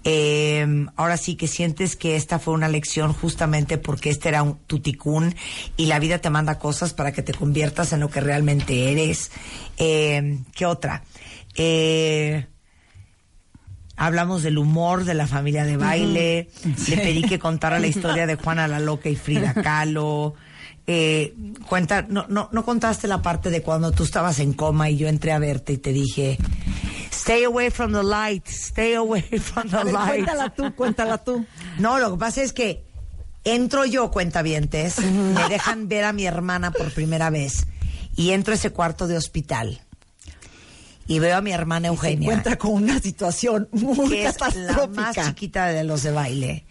Eh, 0.05 0.87
ahora 0.97 1.17
sí 1.17 1.35
que 1.35 1.47
sientes 1.47 1.97
que 1.97 2.17
esta 2.17 2.39
fue 2.39 2.55
una 2.55 2.69
lección 2.69 3.13
justamente 3.13 3.79
porque 3.79 4.11
este 4.11 4.29
era 4.31 4.43
un 4.43 4.59
tuticún 4.67 5.35
y 5.77 5.87
la 5.87 5.99
vida 5.99 6.19
te 6.19 6.31
manda 6.31 6.59
cosas 6.59 6.93
para 6.93 7.13
que 7.13 7.23
te 7.23 7.33
conviertas 7.33 7.93
en 7.93 8.01
lo 8.01 8.11
que 8.11 8.21
realmente 8.21 8.91
eres. 8.91 9.31
Eh, 9.79 10.39
¿Qué 10.55 10.67
otra? 10.67 11.05
Eh, 11.57 12.47
Hablamos 13.97 14.43
del 14.43 14.59
humor 14.59 15.05
de 15.05 15.15
la 15.15 15.27
familia 15.27 15.65
de 15.65 15.77
baile. 15.77 16.49
Le 16.89 16.97
pedí 16.97 17.23
que 17.23 17.39
contara 17.39 17.79
la 17.79 17.87
historia 17.87 18.27
de 18.27 18.35
Juana 18.37 18.67
la 18.67 18.81
Loca 18.81 19.09
y 19.09 19.17
Frida 19.17 19.55
Kahlo. 19.63 20.35
Eh, 20.87 21.35
cuenta, 21.67 22.03
no, 22.09 22.27
no, 22.29 22.51
no 22.53 22.65
contaste 22.65 23.09
la 23.09 23.23
parte 23.23 23.49
de 23.51 23.63
cuando 23.63 23.93
tú 23.93 24.03
estabas 24.05 24.39
en 24.41 24.53
coma 24.53 24.91
y 24.91 24.99
yo 24.99 25.09
entré 25.09 25.33
a 25.33 25.39
verte 25.39 25.73
y 25.73 25.79
te 25.79 25.93
dije, 25.93 26.37
stay 27.11 27.45
away 27.45 27.71
from 27.71 27.93
the 27.93 28.03
light, 28.03 28.47
stay 28.49 28.93
away 28.95 29.23
from 29.23 29.71
the 29.71 29.77
ver, 29.77 29.93
light. 29.95 30.09
cuéntala 30.09 30.51
tú, 30.51 30.75
cuéntala 30.75 31.19
tú. 31.19 31.47
No, 31.79 31.99
lo 31.99 32.13
que 32.13 32.19
pasa 32.19 32.43
es 32.43 32.53
que 32.53 32.85
entro 33.45 33.87
yo, 33.87 34.11
cuentavientes, 34.11 34.99
me 34.99 35.49
dejan 35.49 35.89
ver 35.89 36.05
a 36.05 36.13
mi 36.13 36.27
hermana 36.27 36.71
por 36.71 36.93
primera 36.93 37.31
vez 37.31 37.67
y 38.17 38.33
entro 38.33 38.53
a 38.53 38.57
ese 38.57 38.71
cuarto 38.71 39.07
de 39.07 39.17
hospital 39.17 39.81
y 41.07 41.19
veo 41.19 41.37
a 41.37 41.41
mi 41.41 41.53
hermana 41.53 41.89
Se 41.89 41.95
Eugenia 41.95 42.29
encuentra 42.29 42.57
con 42.57 42.73
una 42.73 43.01
situación 43.01 43.69
muy 43.73 44.09
que 44.09 44.27
es 44.27 44.37
la 44.55 44.87
más 44.87 45.17
chiquita 45.17 45.67
de 45.67 45.85
los 45.85 46.03
de 46.03 46.11
baile, 46.11 46.65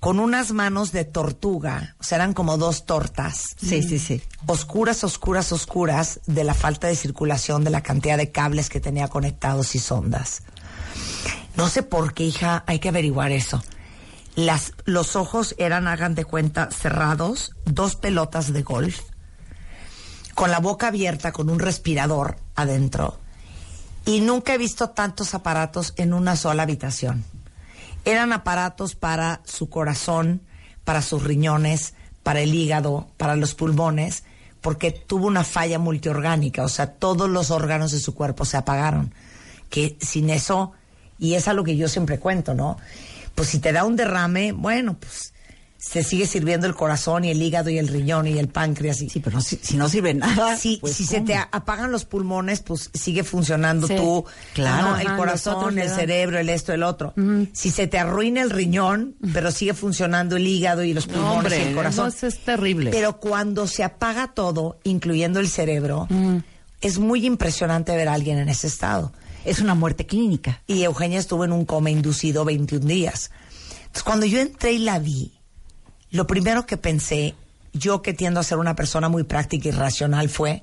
con 0.00 0.20
unas 0.20 0.52
manos 0.52 0.92
de 0.92 1.04
tortuga, 1.04 1.96
o 1.98 2.04
sea, 2.04 2.16
eran 2.16 2.32
como 2.32 2.58
dos 2.58 2.86
tortas. 2.86 3.56
Sí, 3.60 3.82
sí, 3.82 3.98
sí. 3.98 4.22
Oscuras, 4.46 5.04
oscuras, 5.04 5.52
oscuras, 5.52 6.20
de 6.26 6.44
la 6.44 6.54
falta 6.54 6.86
de 6.86 6.96
circulación, 6.96 7.64
de 7.64 7.70
la 7.70 7.82
cantidad 7.82 8.16
de 8.16 8.30
cables 8.30 8.68
que 8.68 8.80
tenía 8.80 9.08
conectados 9.08 9.74
y 9.74 9.78
sondas. 9.78 10.42
No 11.56 11.68
sé 11.68 11.82
por 11.82 12.12
qué, 12.12 12.24
hija, 12.24 12.64
hay 12.66 12.78
que 12.78 12.90
averiguar 12.90 13.32
eso. 13.32 13.62
Las, 14.34 14.74
los 14.84 15.16
ojos 15.16 15.54
eran, 15.56 15.88
hagan 15.88 16.14
de 16.14 16.26
cuenta, 16.26 16.70
cerrados, 16.70 17.52
dos 17.64 17.96
pelotas 17.96 18.52
de 18.52 18.62
golf, 18.62 19.00
con 20.34 20.50
la 20.50 20.60
boca 20.60 20.88
abierta, 20.88 21.32
con 21.32 21.48
un 21.48 21.58
respirador 21.58 22.36
adentro. 22.54 23.18
Y 24.06 24.20
nunca 24.20 24.54
he 24.54 24.58
visto 24.58 24.90
tantos 24.90 25.34
aparatos 25.34 25.92
en 25.96 26.14
una 26.14 26.36
sola 26.36 26.62
habitación. 26.62 27.24
Eran 28.04 28.32
aparatos 28.32 28.94
para 28.94 29.42
su 29.44 29.68
corazón, 29.68 30.40
para 30.84 31.02
sus 31.02 31.24
riñones, 31.24 31.94
para 32.22 32.40
el 32.40 32.54
hígado, 32.54 33.08
para 33.16 33.34
los 33.34 33.54
pulmones, 33.54 34.22
porque 34.60 34.92
tuvo 34.92 35.26
una 35.26 35.44
falla 35.44 35.78
multiorgánica, 35.78 36.62
o 36.62 36.68
sea, 36.68 36.92
todos 36.92 37.28
los 37.28 37.50
órganos 37.50 37.90
de 37.90 37.98
su 37.98 38.14
cuerpo 38.14 38.44
se 38.44 38.56
apagaron. 38.56 39.12
Que 39.70 39.96
sin 40.00 40.30
eso, 40.30 40.72
y 41.18 41.34
es 41.34 41.48
a 41.48 41.52
lo 41.52 41.64
que 41.64 41.76
yo 41.76 41.88
siempre 41.88 42.20
cuento, 42.20 42.54
¿no? 42.54 42.78
Pues 43.34 43.48
si 43.48 43.58
te 43.58 43.72
da 43.72 43.84
un 43.84 43.96
derrame, 43.96 44.52
bueno, 44.52 44.96
pues 44.98 45.34
se 45.88 46.02
sigue 46.02 46.26
sirviendo 46.26 46.66
el 46.66 46.74
corazón 46.74 47.24
y 47.24 47.30
el 47.30 47.40
hígado 47.40 47.70
y 47.70 47.78
el 47.78 47.86
riñón 47.86 48.26
y 48.26 48.38
el 48.38 48.48
páncreas. 48.48 49.00
Y, 49.02 49.08
Sí, 49.08 49.20
pero 49.20 49.40
si, 49.40 49.56
si 49.62 49.76
no 49.76 49.88
sirve 49.88 50.14
nada. 50.14 50.56
si, 50.56 50.78
pues, 50.78 50.94
si 50.94 51.04
se 51.04 51.20
te 51.20 51.36
apagan 51.36 51.92
los 51.92 52.04
pulmones, 52.04 52.60
pues 52.60 52.90
sigue 52.92 53.22
funcionando 53.22 53.86
Sí. 53.86 53.94
tú, 53.96 54.24
Claro. 54.54 54.90
¿no? 54.90 54.98
El 54.98 55.16
corazón, 55.16 55.78
el 55.78 55.88
cerebro, 55.88 56.38
el 56.40 56.48
esto, 56.48 56.72
el 56.72 56.82
otro. 56.82 57.14
Si 57.52 57.70
se 57.70 57.86
te 57.86 57.98
arruina 57.98 58.42
el 58.42 58.50
riñón, 58.50 59.14
pero 59.32 59.52
sigue 59.52 59.74
funcionando 59.74 60.36
el 60.36 60.46
hígado 60.46 60.82
y 60.82 60.92
los 60.92 61.06
No, 61.06 61.14
pulmones 61.14 61.34
y 61.34 61.38
hombre, 61.38 61.68
el 61.68 61.74
corazón. 61.76 62.08
eso 62.08 62.26
es 62.26 62.38
terrible. 62.44 62.90
Pero 62.90 63.18
cuando 63.20 63.66
se 63.68 63.84
apaga 63.84 64.32
todo, 64.34 64.78
incluyendo 64.82 65.38
el 65.40 65.48
cerebro, 65.48 66.08
es 66.80 66.98
muy 66.98 67.24
impresionante 67.24 67.94
ver 67.96 68.08
a 68.08 68.14
alguien 68.14 68.38
en 68.38 68.48
ese 68.48 68.66
estado. 68.66 69.12
Es 69.44 69.60
una 69.60 69.74
muerte 69.76 70.04
clínica. 70.06 70.62
Y 70.66 70.82
Eugenia 70.82 71.20
estuvo 71.20 71.44
en 71.44 71.52
un 71.52 71.64
coma 71.64 71.90
inducido 71.90 72.44
21 72.44 72.84
días. 72.86 73.30
Entonces, 73.78 74.02
cuando 74.02 74.26
yo 74.26 74.40
entré 74.40 74.72
y 74.72 74.78
la 74.78 74.98
vi, 74.98 75.32
lo 76.10 76.26
primero 76.26 76.66
que 76.66 76.76
pensé, 76.76 77.34
yo 77.72 78.02
que 78.02 78.14
tiendo 78.14 78.40
a 78.40 78.42
ser 78.42 78.58
una 78.58 78.74
persona 78.76 79.08
muy 79.08 79.24
práctica 79.24 79.68
y 79.68 79.72
racional, 79.72 80.28
fue, 80.28 80.62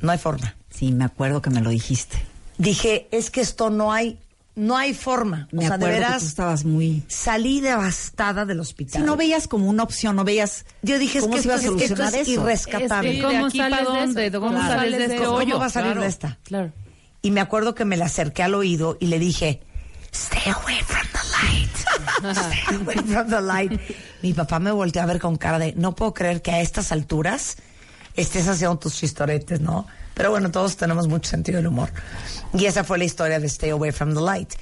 no 0.00 0.12
hay 0.12 0.18
forma. 0.18 0.54
Sí, 0.70 0.92
me 0.92 1.04
acuerdo 1.04 1.40
que 1.42 1.50
me 1.50 1.60
lo 1.60 1.70
dijiste. 1.70 2.16
Dije, 2.58 3.08
es 3.10 3.30
que 3.30 3.40
esto 3.40 3.70
no 3.70 3.92
hay, 3.92 4.18
no 4.54 4.76
hay 4.76 4.94
forma. 4.94 5.48
Me 5.52 5.64
o 5.64 5.68
sea, 5.68 5.70
de 5.78 5.84
acuerdo 5.86 5.86
que 5.94 6.00
veras, 6.00 6.22
tú 6.22 6.28
estabas 6.28 6.64
muy... 6.64 7.02
salí 7.08 7.60
devastada 7.60 8.44
del 8.44 8.58
Si 8.58 8.60
hospital. 8.62 9.04
no 9.06 9.16
veías 9.16 9.48
como 9.48 9.68
una 9.68 9.82
opción, 9.82 10.16
no 10.16 10.24
veías 10.24 10.64
yo 10.82 10.98
dije, 10.98 11.18
es 11.18 11.26
que 11.26 11.38
se 11.38 11.44
iba 11.48 11.54
a 11.54 11.58
esto, 11.58 11.76
es, 11.76 11.82
esto 11.82 11.96
solucionar 11.96 12.14
es 12.14 12.28
eso. 12.28 12.40
irrescatable. 12.40 13.10
Es 13.10 13.20
que, 13.20 13.26
¿De 13.26 13.34
¿Cómo 13.34 13.50
sales 13.50 13.78
de 13.78 13.84
dónde? 13.84 14.32
¿Cómo 14.32 14.48
Claro. 14.50 14.80
sales 14.80 15.08
de 15.08 15.16
¿Cómo 15.16 15.40
este 15.40 15.54
va 15.54 15.66
a 15.66 15.70
salir 15.70 15.86
Claro. 15.92 16.00
de 16.02 16.06
esta? 16.08 16.38
Claro. 16.44 16.72
Y 17.22 17.30
me 17.30 17.40
acuerdo 17.40 17.74
que 17.74 17.84
me 17.84 17.96
la 17.96 18.04
acerqué 18.06 18.42
al 18.42 18.54
oído 18.54 18.96
y 19.00 19.06
le 19.06 19.18
dije, 19.18 19.62
stay 20.12 20.52
away 20.52 20.76
from. 20.86 21.03
Stay 22.32 22.76
away 22.76 22.96
from 22.96 23.28
the 23.28 23.40
light. 23.40 23.72
Mi 24.22 24.32
papá 24.32 24.58
me 24.58 24.70
volteó 24.70 25.02
a 25.02 25.06
ver 25.06 25.20
con 25.20 25.36
cara 25.36 25.58
de, 25.58 25.72
no 25.76 25.94
puedo 25.94 26.14
creer 26.14 26.42
que 26.42 26.50
a 26.52 26.60
estas 26.60 26.92
alturas 26.92 27.56
estés 28.14 28.46
haciendo 28.48 28.78
tus 28.78 28.94
chistoretes, 28.94 29.60
¿no? 29.60 29.86
Pero 30.14 30.30
bueno, 30.30 30.50
todos 30.52 30.76
tenemos 30.76 31.08
mucho 31.08 31.28
sentido 31.28 31.56
del 31.56 31.66
humor. 31.66 31.90
Y 32.52 32.66
esa 32.66 32.84
fue 32.84 32.98
la 32.98 33.04
historia 33.04 33.40
de 33.40 33.46
Stay 33.48 33.70
Away 33.70 33.90
from 33.90 34.14
the 34.14 34.20
Light. 34.20 34.54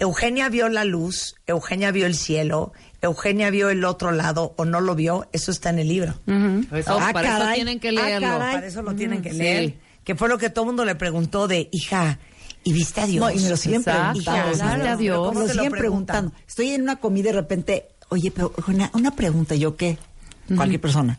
Eugenia 0.00 0.48
vio 0.48 0.68
la 0.68 0.84
luz, 0.84 1.36
Eugenia 1.46 1.92
vio 1.92 2.06
el 2.06 2.16
cielo, 2.16 2.72
Eugenia 3.00 3.50
vio 3.50 3.70
el 3.70 3.84
otro 3.84 4.10
lado 4.10 4.54
o 4.56 4.64
no 4.64 4.80
lo 4.80 4.96
vio, 4.96 5.28
eso 5.32 5.52
está 5.52 5.70
en 5.70 5.78
el 5.78 5.86
libro. 5.88 6.14
Eso, 6.72 6.98
Ah, 7.00 7.10
para 7.12 7.28
eso 7.28 7.38
caray. 7.38 7.54
tienen 7.54 7.78
que 7.78 7.90
Ah, 7.90 8.18
caray. 8.20 8.54
Para 8.56 8.66
eso 8.66 8.82
lo 8.82 8.94
tienen 8.96 9.22
que 9.22 9.30
Sí. 9.30 9.38
leer. 9.38 9.74
Que 10.02 10.16
fue 10.16 10.28
lo 10.28 10.38
que 10.38 10.50
todo 10.50 10.64
el 10.64 10.66
mundo 10.66 10.84
le 10.84 10.96
preguntó 10.96 11.46
de, 11.46 11.68
hija, 11.72 12.18
¿y 12.66 12.72
viste 12.72 13.00
a 13.00 13.06
Dios? 13.06 13.24
No, 13.24 13.30
y 13.30 13.42
me 13.42 13.48
lo 13.50 13.56
siguen 13.56 13.80
Exacto. 13.80 14.20
preguntando. 14.20 14.40
Hija, 14.50 14.56
¿sabes? 14.58 14.74
¿viste 14.76 14.88
a 14.90 14.96
Dios? 14.96 15.18
Me 15.20 15.26
¿Cómo 15.28 15.40
lo 15.40 15.48
siguen 15.48 15.70
preguntan? 15.72 15.78
preguntando. 16.16 16.32
Estoy 16.46 16.68
en 16.72 16.82
una 16.82 16.96
comida 16.96 17.28
y 17.30 17.32
de 17.32 17.38
repente, 17.40 17.88
oye, 18.10 18.30
pero 18.30 18.52
una, 18.68 18.90
una 18.94 19.10
pregunta, 19.12 19.54
¿yo 19.54 19.76
qué? 19.76 19.98
Cualquier 20.54 20.80
persona. 20.80 21.18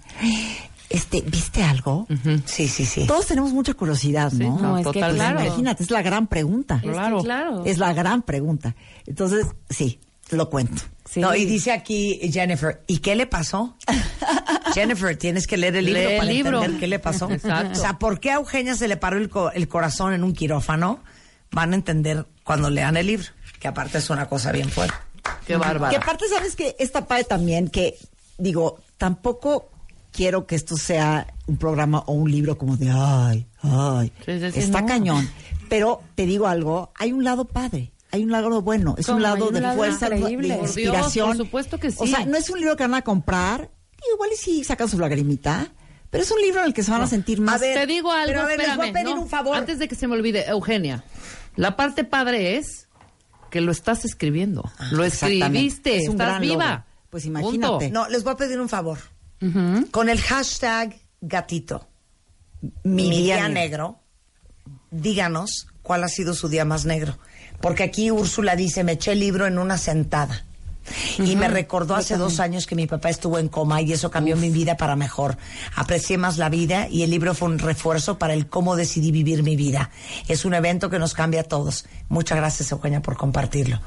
Este, 0.90 1.22
¿viste 1.22 1.64
algo? 1.64 2.08
Sí, 2.46 2.68
sí, 2.68 2.86
sí. 2.86 3.06
Todos 3.08 3.26
tenemos 3.26 3.52
mucha 3.52 3.74
curiosidad, 3.74 4.32
¿no? 4.32 4.56
no, 4.56 4.62
No, 4.62 4.78
es 4.78 4.88
que 4.88 4.94
totalmente. 4.94 5.16
claro. 5.26 5.46
Imagínate, 5.46 5.84
es 5.84 5.92
la 5.92 6.02
gran 6.02 6.28
pregunta. 6.28 6.76
Es 6.76 6.82
que 6.84 6.92
Claro. 6.92 7.22
claro. 7.24 7.66
Es 7.66 7.78
la 7.78 7.92
gran 7.94 8.22
pregunta. 8.22 8.74
Entonces, 9.06 9.46
sí, 9.70 10.00
lo 10.30 10.50
cuento. 10.50 10.82
Sí. 11.10 11.20
No, 11.20 11.36
y 11.36 11.44
dice 11.46 11.72
aquí 11.74 12.20
Jennifer, 12.32 12.84
¿y 12.88 13.00
qué 13.00 13.16
le 13.16 13.28
pasó? 13.28 13.76
Jennifer, 14.74 15.16
tienes 15.18 15.48
que 15.48 15.58
leer 15.58 15.76
el 15.76 15.86
libro 15.86 16.00
Lee 16.02 16.12
el 16.14 16.18
para 16.20 16.32
libro. 16.32 16.58
entender 16.60 16.80
qué 16.80 16.88
le 16.88 17.00
pasó. 17.00 17.30
Exacto. 17.32 17.72
O 17.72 17.82
sea, 17.82 18.00
¿por 18.00 18.20
qué 18.20 18.32
a 18.32 18.36
Eugenia 18.36 18.76
se 18.76 18.88
le 18.88 18.98
paró 18.98 19.18
el, 19.18 19.30
co- 19.30 19.52
el 19.52 19.68
corazón 19.68 20.14
en 20.14 20.24
un 20.24 20.34
quirófano? 20.34 21.00
Van 21.52 21.72
a 21.74 21.76
entender 21.76 22.26
cuando 22.44 22.70
lean 22.70 22.98
el 22.98 23.08
libro, 23.08 23.28
que 23.60 23.68
aparte 23.68 23.98
es 23.98 24.10
una 24.10 24.28
cosa 24.28 24.52
bien 24.52 24.70
fuerte. 24.70 24.96
Qué 25.46 25.58
bárbaro. 25.58 25.92
Que 25.92 25.98
aparte, 25.98 26.26
¿sabes 26.28 26.56
que 26.56 26.76
Esta 26.80 27.06
padre 27.08 27.24
también, 27.24 27.70
que 27.70 27.98
digo, 28.38 28.80
tampoco 28.98 29.70
quiero 30.12 30.46
que 30.48 30.56
esto 30.56 30.78
sea 30.78 31.28
un 31.48 31.58
programa 31.58 32.00
o 32.08 32.14
un 32.14 32.30
libro 32.32 32.58
como 32.58 32.76
de, 32.78 32.90
ay, 32.92 33.48
ay, 33.62 34.12
Sí, 34.26 34.40
sí, 34.40 34.52
sí, 34.52 34.60
está 34.60 34.82
no. 34.82 34.88
cañón. 34.88 35.30
Pero 35.70 36.02
te 36.16 36.26
digo 36.26 36.48
algo, 36.48 36.92
hay 36.96 37.12
un 37.12 37.24
lado 37.24 37.46
padre. 37.46 37.92
Hay 38.12 38.24
un 38.24 38.32
lado 38.32 38.62
bueno, 38.62 38.96
es 38.98 39.10
un 39.10 39.22
lado 39.22 39.52
de 39.52 39.60
lado 39.60 39.76
fuerza, 39.76 40.10
de 40.10 40.18
increíble. 40.18 40.56
Por 40.56 40.74
Dios, 40.74 40.78
inspiración. 40.78 41.28
por 41.28 41.38
supuesto 41.38 41.78
que 41.78 41.92
sí. 41.92 41.98
O 42.00 42.08
sea, 42.08 42.26
no 42.26 42.38
es 42.38 42.50
un 42.50 42.60
libro 42.60 42.78
que 42.78 42.84
van 42.84 42.94
a 42.96 43.02
comprar, 43.02 43.70
igual 44.14 44.30
y 44.34 44.38
sí 44.38 44.64
sacan 44.64 44.88
su 44.88 44.98
lagrimita, 44.98 45.68
pero 46.10 46.24
es 46.24 46.32
un 46.32 46.40
libro 46.42 46.62
en 46.62 46.68
el 46.68 46.74
que 46.74 46.84
se 46.84 46.92
van 46.92 47.02
a 47.02 47.08
sentir 47.08 47.42
más. 47.42 47.56
A 47.56 47.58
ver, 47.66 47.80
Te 47.82 47.86
digo 47.86 48.10
algo, 48.12 48.28
pero 48.28 48.42
a 48.44 48.46
ver, 48.46 48.60
les 48.60 48.78
voy 48.78 48.90
a 48.90 48.94
pedir 48.94 49.14
¿no? 49.14 49.22
un 49.24 49.28
favor. 49.30 49.58
Antes 49.58 49.78
de 49.78 49.90
que 49.90 49.96
se 49.96 50.08
me 50.08 50.14
olvide, 50.16 50.48
Eugenia, 50.48 51.04
la 51.58 51.76
parte 51.76 52.04
padre 52.06 52.56
es 52.58 52.88
que 53.52 53.60
lo 53.62 53.72
estás 53.72 54.06
escribiendo. 54.06 54.72
lo 54.92 55.04
exactamente. 55.04 55.46
escribiste, 55.46 55.98
Es 55.98 56.08
un 56.08 56.14
estás 56.16 56.28
gran 56.30 56.42
viva. 56.42 56.70
logro. 56.70 56.84
Pues 57.10 57.26
imagínate. 57.26 57.86
Punto. 57.86 57.90
No, 57.92 58.08
les 58.10 58.24
voy 58.24 58.34
a 58.34 58.38
pedir 58.38 58.60
un 58.60 58.70
favor. 58.70 58.98
Con 59.92 60.10
el 60.10 60.20
hashtag 60.22 60.96
gatito, 61.22 61.88
mi 62.84 63.08
mi 63.10 63.18
día 63.24 63.48
negro, 63.50 64.00
díganos 64.92 65.68
cuál 65.84 66.04
ha 66.04 66.08
sido 66.10 66.34
su 66.34 66.50
día 66.50 66.66
más 66.66 66.86
negro. 66.86 67.18
Porque 67.62 67.84
aquí 67.84 68.10
Úrsula 68.12 68.56
dice, 68.56 68.84
me 68.84 68.94
eché 68.94 69.12
el 69.14 69.20
libro 69.20 69.46
en 69.48 69.58
una 69.60 69.78
sentada. 69.78 70.46
Y 71.20 71.36
me 71.36 71.48
recordó 71.48 71.96
hace 71.96 72.18
dos 72.18 72.40
años 72.40 72.66
que 72.68 72.76
mi 72.76 72.88
papá 72.88 73.10
estuvo 73.10 73.40
en 73.40 73.48
coma 73.50 73.82
y 73.82 73.92
eso 73.92 74.10
cambió 74.12 74.36
mi 74.38 74.50
vida 74.50 74.78
para 74.78 74.96
mejor. 74.96 75.38
Aprecié 75.76 76.18
más 76.18 76.38
la 76.38 76.50
vida 76.50 76.88
y 76.90 77.04
el 77.04 77.10
libro 77.10 77.34
fue 77.34 77.50
un 77.50 77.60
refuerzo 77.60 78.18
para 78.18 78.34
el 78.34 78.48
cómo 78.48 78.76
decidí 78.76 79.12
vivir 79.12 79.44
mi 79.44 79.56
vida. 79.56 79.90
Es 80.28 80.46
un 80.46 80.54
evento 80.54 80.90
que 80.90 81.00
nos 81.00 81.14
cambia 81.14 81.42
a 81.42 81.44
todos. 81.46 81.86
Muchas 82.10 82.38
gracias, 82.38 82.72
Eugenia, 82.72 83.02
por 83.02 83.18
compartirlo. 83.18 83.82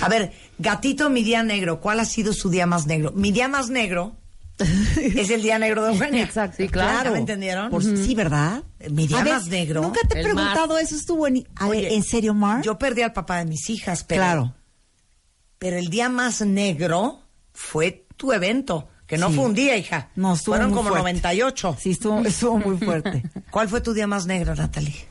A 0.00 0.08
ver, 0.08 0.32
gatito, 0.58 1.10
mi 1.10 1.22
día 1.24 1.42
negro. 1.42 1.80
¿Cuál 1.80 2.00
ha 2.00 2.04
sido 2.04 2.32
su 2.32 2.50
día 2.50 2.66
más 2.66 2.86
negro? 2.86 3.12
Mi 3.14 3.32
día 3.32 3.48
más 3.48 3.68
negro 3.70 4.16
es 4.96 5.30
el 5.30 5.42
día 5.42 5.58
negro 5.58 5.82
de 5.84 5.92
Eugenia. 5.92 6.22
Exacto, 6.22 6.58
sí, 6.58 6.68
claro. 6.68 7.04
¿Ya 7.04 7.10
¿Me 7.10 7.18
entendieron? 7.18 7.70
Por- 7.70 7.82
Sí, 7.82 8.14
¿verdad? 8.14 8.62
Mi 8.90 9.06
día 9.08 9.20
A 9.20 9.24
ver, 9.24 9.32
más 9.34 9.46
negro. 9.48 9.82
Nunca 9.82 10.00
te 10.08 10.20
he 10.20 10.22
preguntado 10.22 10.78
eso, 10.78 10.94
estuvo 10.94 11.26
en... 11.26 11.46
A 11.56 11.68
ver, 11.68 11.86
¿en 11.86 12.02
serio, 12.04 12.34
Mar? 12.34 12.62
Yo 12.62 12.78
perdí 12.78 13.02
al 13.02 13.12
papá 13.12 13.38
de 13.38 13.46
mis 13.46 13.68
hijas, 13.70 14.04
pero, 14.04 14.20
Claro. 14.22 14.54
Pero 15.58 15.76
el 15.78 15.88
día 15.88 16.08
más 16.08 16.40
negro 16.42 17.20
fue 17.52 18.06
tu 18.16 18.32
evento, 18.32 18.88
que 19.06 19.18
no 19.18 19.28
Sí. 19.28 19.34
fue 19.36 19.44
un 19.44 19.54
día, 19.54 19.76
hija. 19.76 20.08
No, 20.16 20.34
estuvo 20.34 20.54
Fueron 20.54 20.70
muy 20.70 20.76
como 20.78 20.88
fuerte. 20.90 21.02
98. 21.02 21.76
Sí, 21.78 21.90
estuvo, 21.92 22.18
estuvo 22.20 22.58
muy 22.58 22.78
fuerte. 22.78 23.22
¿Cuál 23.50 23.68
fue 23.68 23.80
tu 23.80 23.92
día 23.92 24.06
más 24.06 24.26
negro, 24.26 24.54
Natalie? 24.54 25.06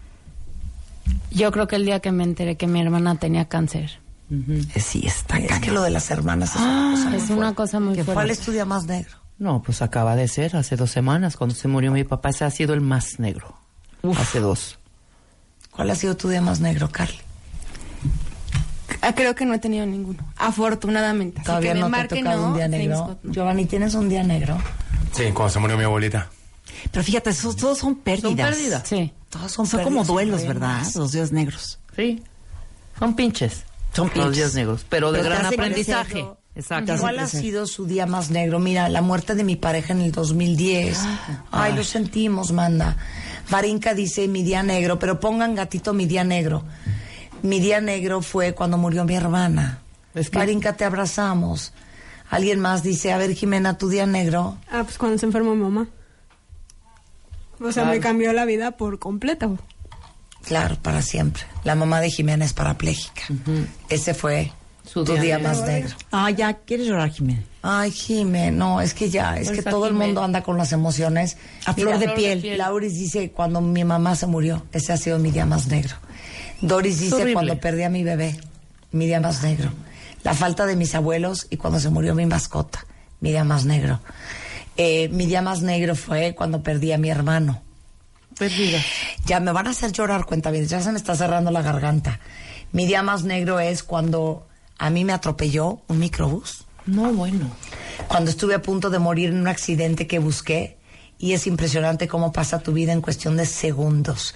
Yo 1.31 1.51
creo 1.51 1.67
que 1.67 1.75
el 1.75 1.85
día 1.85 1.99
que 1.99 2.11
me 2.11 2.23
enteré 2.23 2.55
que 2.57 2.67
mi 2.67 2.81
hermana 2.81 3.15
tenía 3.17 3.45
cáncer. 3.49 3.99
Eh, 4.31 4.79
Sí, 4.79 5.03
está 5.05 5.37
Es 5.37 5.59
que 5.59 5.69
lo 5.71 5.81
de 5.83 5.89
las 5.91 6.09
hermanas 6.09 6.55
es 6.55 6.61
una 6.61 6.73
cosa 6.95 7.09
muy 7.09 7.17
Es 7.17 7.29
una 7.29 7.35
fuerte. 7.35 7.55
cosa 7.55 7.79
muy 7.79 7.95
¿Cuál 7.95 8.05
fuerte. 8.05 8.31
es 8.33 8.39
tu 8.39 8.51
día 8.51 8.65
más 8.65 8.85
negro? 8.85 9.17
No, 9.37 9.61
pues 9.61 9.81
acaba 9.81 10.15
de 10.15 10.27
ser 10.27 10.55
hace 10.55 10.75
dos 10.75 10.91
semanas 10.91 11.35
cuando 11.35 11.55
se 11.55 11.67
murió 11.67 11.91
mi 11.91 12.03
papá. 12.03 12.29
Ese 12.29 12.45
ha 12.45 12.51
sido 12.51 12.73
el 12.73 12.81
más 12.81 13.19
negro. 13.19 13.57
Hace 14.17 14.39
dos. 14.39 14.79
¿Cuál 15.71 15.89
ha 15.89 15.95
sido 15.95 16.15
tu 16.15 16.29
día 16.29 16.41
más 16.41 16.59
negro, 16.59 16.89
Carly? 16.89 17.19
Ah, 19.05 19.13
creo 19.13 19.35
que 19.35 19.45
no 19.45 19.53
he 19.53 19.59
tenido 19.59 19.85
ninguno. 19.85 20.19
Afortunadamente. 20.37 21.39
Así 21.41 21.45
Todavía 21.45 21.73
que 21.73 21.75
me 21.75 21.89
no 21.89 21.91
te 21.91 22.01
ha 22.01 22.07
tocado 22.07 22.41
no, 22.41 22.47
un 22.47 22.53
día 22.55 22.67
negro. 22.69 23.19
No. 23.21 23.31
Giovanni, 23.33 23.65
¿tienes 23.65 23.93
un 23.95 24.07
día 24.07 24.23
negro? 24.23 24.57
Sí, 25.11 25.25
cuando 25.33 25.49
se 25.53 25.59
murió 25.59 25.77
mi 25.77 25.83
abuelita. 25.83 26.29
Pero 26.89 27.03
fíjate, 27.03 27.31
esos 27.31 27.57
todos 27.57 27.79
son 27.79 27.95
pérdidas. 27.95 28.29
Son 28.29 28.35
pérdidas. 28.37 28.87
Sí. 28.87 29.13
Todos 29.29 29.51
son, 29.51 29.67
Son 29.67 29.83
como 29.83 30.05
duelos. 30.05 30.47
¿verdad? 30.47 30.81
Los 30.95 31.11
días 31.11 31.33
negros. 31.33 31.79
Sí. 31.95 32.23
Son 32.97 33.13
pinches. 33.15 33.63
Son 33.91 34.05
Los 34.07 34.13
pinches. 34.13 34.35
días 34.35 34.53
negros. 34.55 34.85
Pero 34.87 35.11
de 35.11 35.19
Pero 35.19 35.29
gran 35.35 35.45
aprendizaje. 35.47 36.25
Exacto. 36.55 36.95
¿Cuál 36.99 37.19
ha 37.19 37.27
sido 37.27 37.65
su 37.65 37.85
día 37.85 38.05
más 38.05 38.29
negro? 38.29 38.59
Mira, 38.59 38.87
la 38.87 39.01
muerte 39.01 39.35
de 39.35 39.43
mi 39.43 39.55
pareja 39.55 39.91
en 39.93 40.01
el 40.01 40.11
2010. 40.11 40.99
Ay, 41.51 41.73
lo 41.73 41.83
sentimos, 41.83 42.51
manda. 42.51 42.95
Varinka 43.49 43.93
dice 43.93 44.27
mi 44.27 44.43
día 44.43 44.63
negro, 44.63 44.97
pero 44.99 45.19
pongan 45.19 45.55
gatito 45.55 45.93
mi 45.93 46.05
día 46.05 46.23
negro. 46.23 46.63
Mi 47.43 47.59
día 47.59 47.79
negro 47.81 48.21
fue 48.21 48.53
cuando 48.55 48.77
murió 48.77 49.05
mi 49.05 49.15
hermana. 49.15 49.79
Es 50.15 50.29
que- 50.31 50.39
Varinka, 50.39 50.73
te 50.73 50.85
abrazamos. 50.85 51.73
Alguien 52.29 52.59
más 52.59 52.81
dice, 52.81 53.11
a 53.13 53.17
ver, 53.17 53.33
Jimena, 53.35 53.77
tu 53.77 53.89
día 53.89 54.05
negro. 54.07 54.57
Ah, 54.71 54.83
pues 54.83 54.97
cuando 54.97 55.17
se 55.19 55.25
enfermó 55.27 55.53
mi 55.55 55.61
mamá. 55.61 55.87
O 57.59 57.71
sea, 57.71 57.85
me 57.85 57.99
cambió 57.99 58.33
la 58.33 58.45
vida 58.45 58.71
por 58.71 58.97
completo. 58.99 59.57
Claro, 60.43 60.75
para 60.81 61.01
siempre. 61.01 61.43
La 61.63 61.75
mamá 61.75 62.01
de 62.01 62.09
Jimena 62.09 62.43
es 62.43 62.53
parapléjica. 62.53 63.21
Ese 63.87 64.13
fue 64.13 64.51
Su 64.85 65.03
tu 65.05 65.13
día 65.15 65.39
más 65.39 65.61
negro. 65.65 65.95
Ah, 66.11 66.29
ya, 66.31 66.53
¿quieres 66.53 66.87
llorar, 66.87 67.09
Jimena? 67.11 67.43
Ay, 67.61 67.91
Jimé, 67.91 68.51
no, 68.51 68.81
es 68.81 68.93
que 68.93 69.09
ya, 69.09 69.37
es 69.37 69.47
Pues 69.47 69.63
que 69.63 69.69
todo 69.69 69.87
el 69.87 69.93
mundo 69.93 70.21
anda 70.21 70.43
con 70.43 70.57
las 70.57 70.73
emociones. 70.73 71.37
A 71.65 71.73
flor 71.73 71.97
de 71.97 72.05
flor 72.05 72.15
de 72.15 72.21
piel. 72.21 72.41
piel. 72.41 72.57
Lauris 72.57 72.93
dice 72.95 73.31
cuando 73.31 73.61
mi 73.61 73.85
mamá 73.85 74.15
se 74.17 74.27
murió, 74.27 74.65
ese 74.73 74.91
ha 74.91 74.97
sido 74.97 75.17
mi 75.19 75.31
día 75.31 75.45
más 75.45 75.67
negro. 75.67 75.95
Doris 76.63 76.99
dice 76.99 77.15
horrible. 77.15 77.33
cuando 77.33 77.59
perdí 77.59 77.83
a 77.83 77.89
mi 77.89 78.03
bebé, 78.03 78.39
mi 78.91 79.05
día 79.05 79.19
más 79.19 79.43
negro. 79.43 79.71
La 80.23 80.33
falta 80.33 80.65
de 80.65 80.77
mis 80.77 80.95
abuelos 80.95 81.47
y 81.49 81.57
cuando 81.57 81.79
se 81.79 81.89
murió 81.89 82.15
mi 82.15 82.25
mascota, 82.25 82.85
mi 83.19 83.31
día 83.31 83.43
más 83.43 83.65
negro. 83.65 83.99
Eh, 84.77 85.09
mi 85.09 85.25
día 85.25 85.41
más 85.41 85.61
negro 85.61 85.93
fue 85.95 86.33
cuando 86.35 86.63
perdí 86.63 86.93
a 86.93 86.97
mi 86.97 87.09
hermano. 87.09 87.61
Perdida. 88.39 88.79
Ya 89.25 89.41
me 89.41 89.51
van 89.51 89.67
a 89.67 89.71
hacer 89.71 89.91
llorar, 89.91 90.25
cuenta 90.25 90.51
bien, 90.51 90.65
ya 90.65 90.81
se 90.81 90.91
me 90.91 90.97
está 90.97 91.15
cerrando 91.15 91.51
la 91.51 91.61
garganta. 91.61 92.19
Mi 92.71 92.85
día 92.85 93.03
más 93.03 93.23
negro 93.23 93.59
es 93.59 93.83
cuando 93.83 94.47
a 94.79 94.89
mí 94.89 95.03
me 95.03 95.13
atropelló 95.13 95.81
un 95.87 95.99
microbús 95.99 96.65
No, 96.85 97.11
bueno. 97.13 97.51
cuando 98.07 98.31
estuve 98.31 98.55
a 98.55 98.61
punto 98.61 98.89
de 98.89 98.99
morir 98.99 99.29
en 99.29 99.39
un 99.41 99.47
accidente 99.47 100.07
que 100.07 100.17
busqué 100.19 100.77
y 101.23 101.31
es 101.31 101.47
impresionante 101.47 102.07
cómo 102.09 102.33
pasa 102.33 102.59
tu 102.59 102.73
vida 102.73 102.91
en 102.91 102.99
cuestión 102.99 103.37
de 103.37 103.45
segundos. 103.45 104.35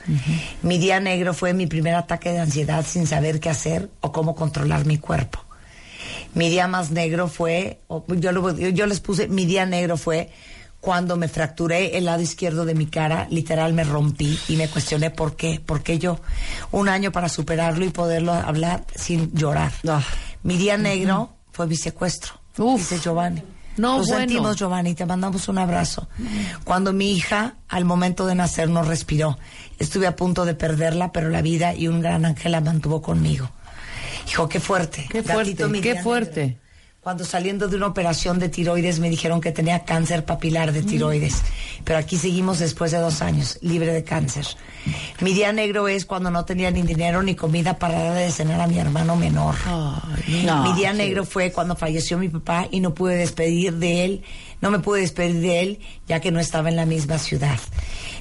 Mi 0.62 0.78
día 0.78 1.02
negro 1.02 1.34
fue 1.34 1.54
mi 1.54 1.68
primer 1.68 1.96
ataque 1.96 2.32
de 2.32 2.40
ansiedad 2.40 2.86
sin 2.88 3.06
saber 3.08 3.42
qué 3.42 3.50
hacer 3.50 3.90
o 4.00 4.14
cómo 4.14 4.36
controlar 4.36 4.86
mi 4.86 4.98
cuerpo. 4.98 5.40
Mi 6.34 6.50
día 6.50 6.68
más 6.70 6.92
negro 6.92 7.28
fue, 7.28 7.82
yo, 8.08 8.32
lo- 8.32 8.58
yo 8.58 8.86
les 8.86 9.02
puse, 9.02 9.28
mi 9.28 9.46
día 9.46 9.66
negro 9.66 9.98
fue 9.98 10.30
cuando 10.80 11.18
me 11.18 11.28
fracturé 11.28 11.98
el 11.98 12.06
lado 12.06 12.22
izquierdo 12.22 12.64
de 12.64 12.74
mi 12.74 12.86
cara, 12.86 13.28
literal 13.32 13.74
me 13.74 13.84
rompí 13.84 14.40
y 14.48 14.56
me 14.56 14.70
cuestioné 14.70 15.10
por 15.10 15.36
qué, 15.36 15.60
por 15.60 15.84
qué 15.84 16.00
yo, 16.00 16.22
un 16.72 16.88
año 16.88 17.12
para 17.12 17.28
superarlo 17.28 17.84
y 17.84 17.90
poderlo 17.90 18.32
hablar 18.32 18.86
sin 18.96 19.34
llorar. 19.36 19.74
Ah. 19.90 20.02
Mi 20.44 20.56
día 20.56 20.78
negro 20.78 21.34
fue 21.52 21.68
mi 21.68 21.76
secuestro, 21.76 22.34
Uf. 22.58 22.80
dice 22.80 23.00
Giovanni. 23.04 23.44
No, 23.78 23.98
bueno. 23.98 24.18
sentimos, 24.18 24.58
Giovanni, 24.58 24.96
te 24.96 25.06
mandamos 25.06 25.48
un 25.48 25.58
abrazo. 25.58 26.08
Cuando 26.64 26.94
mi 26.94 27.12
hija, 27.12 27.56
al 27.68 27.86
momento 27.86 28.26
de 28.26 28.36
nacer, 28.36 28.70
no 28.70 28.84
respiró, 28.84 29.38
estuve 29.80 30.08
a 30.08 30.16
punto 30.16 30.46
de 30.46 30.56
perderla, 30.56 31.12
pero 31.12 31.30
la 31.30 31.42
vida 31.42 31.74
y 31.74 31.88
un 31.88 32.02
gran 32.02 32.26
ángel 32.26 32.52
la 32.52 32.62
mantuvo 32.62 33.02
conmigo. 33.02 33.50
Hijo, 34.28 34.50
qué 34.50 34.60
fuerte. 34.60 35.08
Qué 35.10 35.24
fuerte, 35.24 35.82
qué 35.82 36.02
fuerte. 36.02 36.58
Cuando 37.08 37.24
saliendo 37.24 37.70
de 37.70 37.78
una 37.78 37.88
operación 37.88 38.38
de 38.38 38.50
tiroides 38.50 39.00
me 39.00 39.10
dijeron 39.10 39.40
que 39.40 39.54
tenía 39.54 39.86
cáncer 39.86 40.26
papilar 40.26 40.74
de 40.74 40.84
tiroides. 40.84 41.42
Pero 41.86 42.00
aquí 42.00 42.18
seguimos 42.18 42.60
después 42.60 42.92
de 42.92 42.98
dos 42.98 43.22
años, 43.22 43.58
libre 43.62 43.94
de 43.94 44.04
cáncer. 44.04 44.46
Mi 45.22 45.32
día 45.32 45.54
negro 45.54 45.88
es 45.88 46.06
cuando 46.06 46.30
no 46.32 46.44
tenía 46.44 46.70
ni 46.70 46.82
dinero 46.82 47.24
ni 47.24 47.34
comida 47.34 47.80
para 47.80 47.98
darle 47.98 48.24
de 48.24 48.32
cenar 48.32 48.60
a 48.60 48.68
mi 48.68 48.78
hermano 48.78 49.16
menor. 49.16 49.56
No, 50.46 50.64
mi 50.64 50.74
día 50.74 50.92
negro 50.92 51.24
fue 51.24 51.54
cuando 51.54 51.78
falleció 51.78 52.18
mi 52.18 52.28
papá 52.28 52.68
y 52.72 52.82
no 52.82 52.94
pude 52.94 53.16
despedir 53.16 53.76
de 53.76 54.04
él, 54.04 54.24
no 54.60 54.70
me 54.70 54.80
pude 54.80 55.00
despedir 55.00 55.40
de 55.40 55.62
él 55.62 55.80
ya 56.10 56.20
que 56.20 56.32
no 56.32 56.42
estaba 56.42 56.68
en 56.68 56.76
la 56.76 56.86
misma 56.86 57.20
ciudad. 57.20 57.58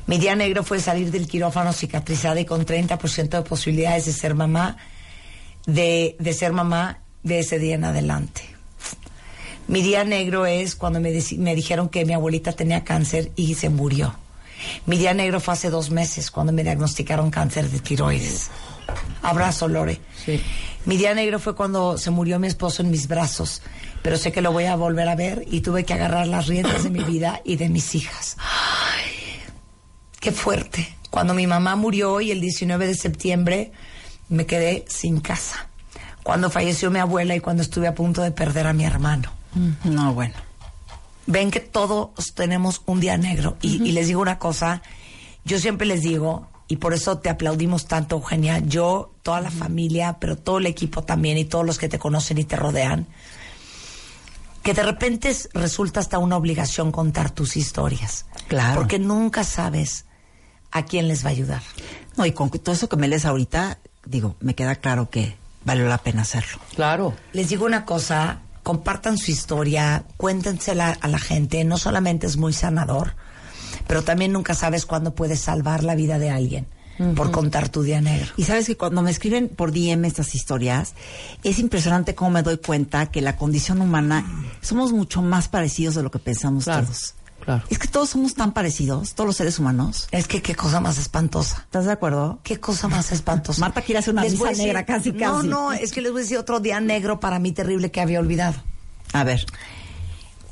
Mi 0.06 0.18
día 0.18 0.36
negro 0.36 0.62
fue 0.62 0.78
salir 0.78 1.10
del 1.10 1.26
quirófano 1.26 1.72
cicatrizada 1.72 2.38
y 2.38 2.44
con 2.44 2.64
30% 2.64 3.30
de 3.30 3.42
posibilidades 3.42 4.06
de 4.06 4.12
ser 4.12 4.36
mamá, 4.36 4.76
de, 5.66 6.14
de 6.20 6.32
ser 6.32 6.52
mamá 6.52 7.00
de 7.24 7.40
ese 7.40 7.58
día 7.58 7.74
en 7.74 7.82
adelante. 7.82 8.55
Mi 9.68 9.82
día 9.82 10.04
negro 10.04 10.46
es 10.46 10.76
cuando 10.76 11.00
me, 11.00 11.10
dijeron 11.10 11.88
que 11.88 12.04
mi 12.04 12.12
abuelita 12.12 12.52
tenía 12.52 12.84
cáncer 12.84 13.32
y 13.34 13.54
se 13.54 13.68
murió. 13.68 14.14
Mi 14.86 14.96
día 14.96 15.12
negro 15.12 15.40
fue 15.40 15.54
hace 15.54 15.70
dos 15.70 15.90
meses 15.90 16.30
cuando 16.30 16.52
me 16.52 16.62
diagnosticaron 16.62 17.30
cáncer 17.30 17.68
de 17.68 17.80
tiroides. 17.80 18.50
Abrazo, 19.22 19.66
Lore. 19.66 20.00
Sí. 20.24 20.40
Mi 20.84 20.96
día 20.96 21.14
negro 21.14 21.40
fue 21.40 21.56
cuando 21.56 21.98
se 21.98 22.12
murió 22.12 22.38
mi 22.38 22.46
esposo 22.46 22.82
en 22.82 22.92
mis 22.92 23.08
brazos, 23.08 23.60
pero 24.02 24.16
sé 24.16 24.30
que 24.30 24.40
lo 24.40 24.52
voy 24.52 24.66
a 24.66 24.76
volver 24.76 25.08
a 25.08 25.16
ver 25.16 25.44
y 25.50 25.62
tuve 25.62 25.84
que 25.84 25.94
agarrar 25.94 26.28
las 26.28 26.46
riendas 26.46 26.84
de 26.84 26.90
mi 26.90 27.02
vida 27.04 27.40
y 27.44 27.56
de 27.56 27.68
mis 27.68 27.96
hijas. 27.96 28.36
Ay, 28.38 29.10
qué 30.20 30.30
fuerte. 30.30 30.96
Cuando 31.10 31.34
mi 31.34 31.48
mamá 31.48 31.74
murió 31.74 32.20
y 32.20 32.30
el 32.30 32.40
19 32.40 32.86
de 32.86 32.94
septiembre 32.94 33.72
me 34.28 34.46
quedé 34.46 34.84
sin 34.86 35.20
casa. 35.20 35.68
Cuando 36.22 36.50
falleció 36.50 36.90
mi 36.90 37.00
abuela 37.00 37.34
y 37.34 37.40
cuando 37.40 37.62
estuve 37.62 37.88
a 37.88 37.94
punto 37.94 38.22
de 38.22 38.30
perder 38.30 38.68
a 38.68 38.72
mi 38.72 38.84
hermano. 38.84 39.35
No, 39.84 40.12
bueno. 40.14 40.34
Ven 41.26 41.50
que 41.50 41.60
todos 41.60 42.10
tenemos 42.34 42.82
un 42.86 43.00
día 43.00 43.16
negro. 43.16 43.56
Y, 43.62 43.82
y 43.88 43.92
les 43.92 44.06
digo 44.06 44.20
una 44.20 44.38
cosa, 44.38 44.82
yo 45.44 45.58
siempre 45.58 45.86
les 45.86 46.02
digo, 46.02 46.46
y 46.68 46.76
por 46.76 46.94
eso 46.94 47.18
te 47.18 47.30
aplaudimos 47.30 47.86
tanto, 47.86 48.16
Eugenia, 48.16 48.58
yo, 48.60 49.12
toda 49.22 49.40
la 49.40 49.50
familia, 49.50 50.18
pero 50.20 50.36
todo 50.36 50.58
el 50.58 50.66
equipo 50.66 51.02
también 51.02 51.36
y 51.38 51.44
todos 51.44 51.64
los 51.66 51.78
que 51.78 51.88
te 51.88 51.98
conocen 51.98 52.38
y 52.38 52.44
te 52.44 52.56
rodean, 52.56 53.06
que 54.62 54.74
de 54.74 54.82
repente 54.82 55.28
es- 55.30 55.48
resulta 55.52 56.00
hasta 56.00 56.18
una 56.18 56.36
obligación 56.36 56.92
contar 56.92 57.30
tus 57.30 57.56
historias. 57.56 58.26
Claro. 58.48 58.76
Porque 58.80 58.98
nunca 58.98 59.44
sabes 59.44 60.04
a 60.72 60.84
quién 60.84 61.08
les 61.08 61.24
va 61.24 61.28
a 61.28 61.32
ayudar. 61.32 61.62
No, 62.16 62.26
y 62.26 62.32
con 62.32 62.50
todo 62.50 62.74
eso 62.74 62.88
que 62.88 62.96
me 62.96 63.08
lees 63.08 63.24
ahorita, 63.24 63.78
digo, 64.04 64.36
me 64.40 64.54
queda 64.54 64.74
claro 64.76 65.08
que 65.10 65.36
valió 65.64 65.88
la 65.88 65.98
pena 65.98 66.22
hacerlo. 66.22 66.58
Claro. 66.74 67.14
Les 67.32 67.48
digo 67.48 67.64
una 67.64 67.84
cosa, 67.84 68.40
compartan 68.66 69.16
su 69.16 69.30
historia, 69.30 70.02
cuéntensela 70.16 70.90
a 71.00 71.06
la 71.06 71.20
gente, 71.20 71.62
no 71.62 71.78
solamente 71.78 72.26
es 72.26 72.36
muy 72.36 72.52
sanador, 72.52 73.14
pero 73.86 74.02
también 74.02 74.32
nunca 74.32 74.54
sabes 74.54 74.86
cuándo 74.86 75.14
puedes 75.14 75.38
salvar 75.38 75.84
la 75.84 75.94
vida 75.94 76.18
de 76.18 76.30
alguien 76.30 76.66
por 77.14 77.30
contar 77.30 77.68
tu 77.68 77.82
día 77.82 78.00
negro. 78.00 78.32
Y 78.36 78.42
sabes 78.42 78.66
que 78.66 78.76
cuando 78.76 79.02
me 79.02 79.12
escriben 79.12 79.48
por 79.48 79.70
DM 79.70 80.04
estas 80.04 80.34
historias, 80.34 80.94
es 81.44 81.60
impresionante 81.60 82.16
cómo 82.16 82.32
me 82.32 82.42
doy 82.42 82.58
cuenta 82.58 83.06
que 83.06 83.20
la 83.20 83.36
condición 83.36 83.80
humana 83.80 84.26
somos 84.62 84.92
mucho 84.92 85.22
más 85.22 85.46
parecidos 85.46 85.94
de 85.94 86.02
lo 86.02 86.10
que 86.10 86.18
pensamos 86.18 86.64
Claro. 86.64 86.86
todos. 86.86 87.14
Claro. 87.46 87.62
Es 87.70 87.78
que 87.78 87.86
todos 87.88 88.10
somos 88.10 88.34
tan 88.34 88.52
parecidos, 88.52 89.14
todos 89.14 89.28
los 89.28 89.36
seres 89.36 89.58
humanos. 89.58 90.08
Es 90.10 90.26
que 90.28 90.42
qué 90.42 90.54
cosa 90.54 90.80
más 90.80 90.98
espantosa. 90.98 91.58
¿Estás 91.64 91.86
de 91.86 91.92
acuerdo? 91.92 92.40
Qué 92.42 92.60
cosa 92.60 92.88
más 92.88 93.10
espantosa. 93.12 93.60
Marta 93.60 93.80
quiere 93.82 94.00
hacer 94.00 94.12
una 94.12 94.24
Les 94.24 94.32
misa 94.32 94.48
decir- 94.50 94.64
negra, 94.66 94.84
casi, 94.84 95.12
No, 95.12 95.36
casi. 95.36 95.48
no, 95.48 95.72
es 95.72 95.92
que 95.92 96.00
les 96.02 96.10
voy 96.12 96.20
a 96.20 96.24
decir 96.24 96.36
otro 96.38 96.60
día 96.60 96.80
negro 96.80 97.20
para 97.20 97.38
mí 97.38 97.52
terrible 97.52 97.90
que 97.92 98.00
había 98.02 98.18
olvidado. 98.20 98.56
A 99.14 99.22
ver, 99.24 99.46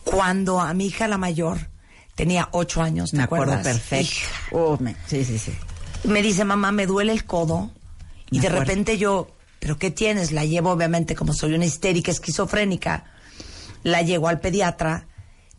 Cuando 0.04 0.60
a 0.60 0.72
mi 0.74 0.86
hija 0.86 1.08
la 1.08 1.18
mayor 1.18 1.68
tenía 2.14 2.48
ocho 2.52 2.82
años, 2.82 3.10
¿te 3.10 3.16
me 3.16 3.22
acuerdo 3.24 3.60
perfecto. 3.62 4.12
Oh, 4.52 4.76
me- 4.78 4.94
sí, 5.06 5.24
sí, 5.24 5.38
sí. 5.38 5.52
me 6.04 6.22
dice, 6.22 6.44
mamá, 6.44 6.70
me 6.72 6.86
duele 6.86 7.12
el 7.12 7.24
codo. 7.24 7.70
Y 8.30 8.36
Me 8.36 8.42
de 8.42 8.48
acuerdo. 8.48 8.66
repente 8.68 8.98
yo, 8.98 9.28
¿pero 9.58 9.78
qué 9.78 9.90
tienes? 9.90 10.30
La 10.30 10.44
llevo, 10.44 10.70
obviamente, 10.70 11.14
como 11.14 11.32
soy 11.32 11.54
una 11.54 11.64
histérica 11.64 12.10
esquizofrénica, 12.12 13.04
la 13.82 14.02
llevo 14.02 14.28
al 14.28 14.38
pediatra. 14.40 15.08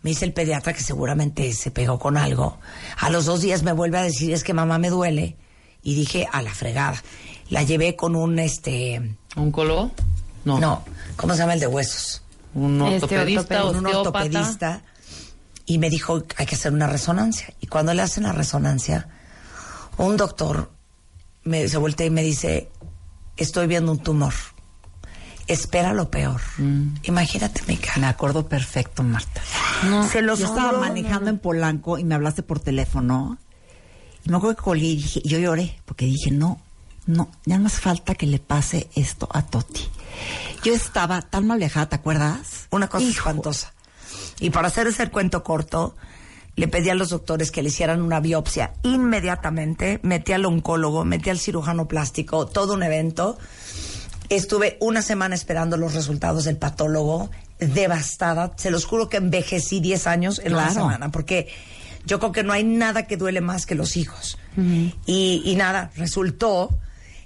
Me 0.05 0.11
dice 0.11 0.25
el 0.25 0.33
pediatra 0.33 0.71
que 0.71 0.83
seguramente 0.83 1.51
se 1.51 1.71
pegó 1.71 1.97
con 1.97 2.15
algo. 2.15 2.59
A 2.99 3.09
los 3.09 3.25
dos 3.25 3.41
días 3.41 3.63
me 3.63 3.71
vuelve 3.71 3.97
a 3.97 4.03
decir, 4.03 4.31
es 4.33 4.43
que 4.43 4.53
mamá 4.53 4.77
me 4.77 4.91
duele. 4.91 5.35
Y 5.81 5.95
dije, 5.95 6.27
a 6.31 6.43
la 6.43 6.53
fregada. 6.53 7.01
La 7.49 7.63
llevé 7.63 7.95
con 7.95 8.15
un, 8.15 8.37
este... 8.37 9.17
¿Oncólogo? 9.35 9.89
No. 10.43 10.59
No, 10.59 10.83
¿cómo 11.15 11.33
se 11.33 11.39
llama 11.39 11.55
el 11.55 11.59
de 11.59 11.65
huesos? 11.65 12.21
Un 12.53 12.83
Este, 12.83 13.17
ortopedista, 13.17 13.61
Con 13.63 13.77
un 13.77 13.87
ortopedista. 13.87 14.83
Y 15.65 15.79
me 15.79 15.89
dijo, 15.89 16.21
hay 16.37 16.45
que 16.45 16.53
hacer 16.53 16.71
una 16.71 16.85
resonancia. 16.85 17.51
Y 17.59 17.65
cuando 17.65 17.91
le 17.95 18.03
hacen 18.03 18.25
la 18.25 18.31
resonancia, 18.31 19.09
un 19.97 20.17
doctor 20.17 20.71
me, 21.45 21.67
se 21.67 21.77
voltea 21.77 22.05
y 22.05 22.11
me 22.11 22.21
dice, 22.21 22.69
estoy 23.37 23.65
viendo 23.65 23.91
un 23.91 23.97
tumor. 23.97 24.35
Espera 25.47 25.93
lo 25.93 26.09
peor. 26.09 26.41
Imagínate 27.03 27.61
mi 27.67 27.75
Me 27.75 27.79
cara. 27.81 28.09
acuerdo 28.09 28.47
perfecto, 28.47 29.03
Marta. 29.03 29.41
Se 30.11 30.21
los 30.21 30.39
Yo 30.39 30.47
estaba 30.47 30.79
manejando 30.79 31.29
en 31.29 31.37
Polanco 31.37 31.97
y 31.99 32.03
me 32.03 32.15
hablaste 32.15 32.41
por 32.43 32.59
teléfono. 32.59 33.37
Y 34.25 34.29
me 34.29 34.37
acuerdo 34.37 34.55
que 34.55 34.63
colgué 34.63 34.85
y 34.87 34.95
dije, 34.95 35.21
yo 35.23 35.37
lloré, 35.37 35.79
porque 35.85 36.05
dije, 36.05 36.31
no, 36.31 36.59
no, 37.05 37.29
ya 37.45 37.59
no 37.59 37.67
hace 37.67 37.79
falta 37.79 38.15
que 38.15 38.25
le 38.25 38.39
pase 38.39 38.89
esto 38.95 39.29
a 39.31 39.43
Toti. 39.43 39.87
Yo 40.63 40.73
estaba 40.73 41.21
tan 41.21 41.45
mal 41.45 41.59
viajada, 41.59 41.89
¿te 41.89 41.95
acuerdas? 41.95 42.67
Una 42.71 42.87
cosa 42.87 43.05
Hijo. 43.05 43.29
espantosa. 43.29 43.73
Y 44.39 44.49
para 44.49 44.69
hacer 44.69 44.87
ese 44.87 45.11
cuento 45.11 45.43
corto, 45.43 45.95
le 46.55 46.67
pedí 46.67 46.89
a 46.89 46.95
los 46.95 47.09
doctores 47.09 47.51
que 47.51 47.61
le 47.61 47.69
hicieran 47.69 48.01
una 48.01 48.19
biopsia 48.19 48.73
inmediatamente. 48.81 49.99
Metí 50.01 50.33
al 50.33 50.45
oncólogo, 50.45 51.05
metí 51.05 51.29
al 51.29 51.37
cirujano 51.37 51.87
plástico, 51.87 52.47
todo 52.47 52.73
un 52.73 52.81
evento. 52.81 53.37
Estuve 54.29 54.77
una 54.79 55.01
semana 55.01 55.35
esperando 55.35 55.77
los 55.77 55.93
resultados 55.93 56.45
del 56.45 56.57
patólogo, 56.57 57.29
devastada. 57.59 58.53
Se 58.57 58.71
los 58.71 58.85
juro 58.85 59.09
que 59.09 59.17
envejecí 59.17 59.79
10 59.79 60.07
años 60.07 60.39
en 60.39 60.53
una 60.53 60.63
Claro. 60.67 60.73
semana, 60.73 61.11
porque 61.11 61.47
yo 62.05 62.19
creo 62.19 62.31
que 62.31 62.43
no 62.43 62.53
hay 62.53 62.63
nada 62.63 63.07
que 63.07 63.17
duele 63.17 63.41
más 63.41 63.65
que 63.65 63.75
los 63.75 63.97
hijos. 63.97 64.37
y, 65.05 65.41
y 65.45 65.55
nada, 65.55 65.91
resultó 65.97 66.69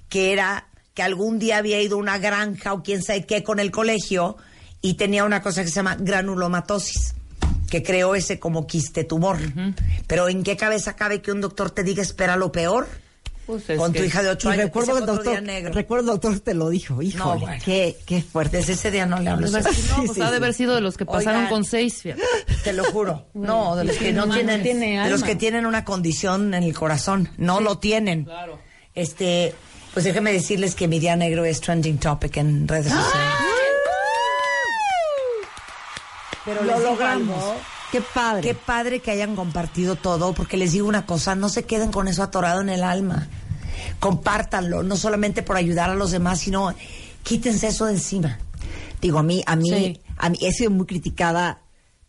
que 0.10 0.34
era 0.34 0.66
que 0.96 1.04
algún 1.04 1.38
día 1.40 1.58
había 1.58 1.80
ido 1.82 1.96
a 1.98 2.00
una 2.00 2.18
granja 2.18 2.74
o 2.74 2.82
quién 2.84 3.04
sabe 3.04 3.26
qué 3.26 3.44
con 3.44 3.60
el 3.60 3.70
colegio 3.72 4.36
y 4.82 4.96
tenía 4.96 5.24
una 5.24 5.42
cosa 5.42 5.62
que 5.62 5.70
se 5.70 5.76
llama 5.76 5.96
granulomatosis, 6.00 7.14
que 7.70 7.84
creó 7.84 8.16
ese 8.16 8.40
como 8.40 8.66
quiste 8.66 9.04
tumor. 9.04 9.38
Pero 10.08 10.28
¿en 10.28 10.44
qué 10.44 10.58
cabeza 10.58 10.96
cabe 10.96 11.22
que 11.22 11.32
un 11.32 11.42
doctor 11.42 11.70
te 11.72 11.84
diga 11.84 12.02
espera 12.02 12.36
lo 12.36 12.52
peor? 12.52 12.88
Pues 13.50 13.68
es 13.68 13.80
con 13.80 13.92
tu 13.92 14.00
que- 14.00 14.06
hija 14.06 14.22
de 14.22 14.30
8 14.30 14.48
Y 14.50 14.52
años. 14.54 14.64
recuerdo 14.66 14.98
el 15.00 15.06
doctor, 15.08 15.32
día 15.32 15.42
negro. 15.42 15.74
recuerdo 15.74 16.02
el 16.14 16.20
doctor 16.20 16.40
te 16.40 16.54
lo 16.54 16.70
dijo, 16.70 17.02
híjole, 17.02 17.40
bueno. 17.42 17.62
qué, 17.66 17.98
qué 18.06 18.22
fuerte. 18.22 18.58
Desde 18.58 18.74
ese 18.74 18.92
día 18.92 19.08
no 19.08 19.20
le 19.20 19.28
hablo. 19.32 19.48
No, 19.50 19.60
pues 19.60 19.76
Sí, 20.14 20.22
ha 20.22 20.30
de 20.30 20.38
haber 20.38 20.54
sido 20.54 20.76
de 20.76 20.82
los 20.82 20.98
que 20.98 21.06
pasaron 21.08 21.36
Oigan. 21.46 21.50
con 21.50 21.66
seis, 21.66 22.04
fíjate. 22.04 22.22
Te 22.64 22.74
lo 22.74 22.84
juro. 22.84 23.26
No, 23.34 23.76
de 23.76 23.86
los 23.86 23.96
que 23.98 24.14
no 24.14 24.22
No, 24.22 24.26
no 24.28 24.34
tienen, 24.36 24.62
tiene 24.62 25.04
de 25.04 25.10
los 25.10 25.24
que 25.24 25.36
tienen 25.36 25.66
una 25.66 25.84
condición 25.84 26.54
en 26.54 26.62
el 26.62 26.76
corazón, 26.76 27.30
no 27.38 27.60
lo 27.60 27.80
tienen. 27.80 28.26
Claro. 28.26 28.60
Este, 28.94 29.56
pues 29.96 30.06
déjenme 30.06 30.32
decirles 30.32 30.76
que 30.76 30.88
mi 30.88 31.00
día 31.00 31.16
negro 31.16 31.44
es 31.44 31.60
trending 31.60 31.98
topic 31.98 32.38
en 32.38 32.68
redes 32.68 32.92
¡Ah! 32.96 33.02
sociales. 33.04 33.34
Pero 36.46 36.64
lo 36.64 36.80
logramos. 36.80 37.36
algo, 37.44 37.56
Qué 37.92 38.02
padre. 38.02 38.42
Qué 38.42 38.54
padre 38.56 39.00
que 39.00 39.12
hayan 39.12 39.36
compartido 39.36 39.96
todo, 39.96 40.34
porque 40.34 40.58
les 40.58 40.72
digo 40.74 40.88
una 40.88 41.06
cosa, 41.06 41.36
no 41.36 41.50
se 41.50 41.64
queden 41.66 41.92
con 41.92 42.08
eso 42.08 42.22
atorado 42.24 42.62
en 42.62 42.70
el 42.70 42.84
alma. 42.84 43.28
Compártanlo, 44.00 44.84
no 44.84 44.96
solamente 44.96 45.42
por 45.44 45.58
ayudar 45.58 45.90
a 45.90 45.96
los 45.96 46.12
demás, 46.12 46.40
sino 46.40 46.74
quítense 47.24 47.68
eso 47.68 47.86
de 47.86 47.94
encima. 47.94 48.38
Digo, 49.02 49.20
a 49.20 49.24
mí, 49.24 49.44
a 49.46 49.56
mí, 49.56 49.70
Sí. 49.70 50.02
a 50.18 50.30
mí 50.30 50.38
he 50.42 50.52
sido 50.52 50.72
muy 50.72 50.86
criticada 50.86 51.62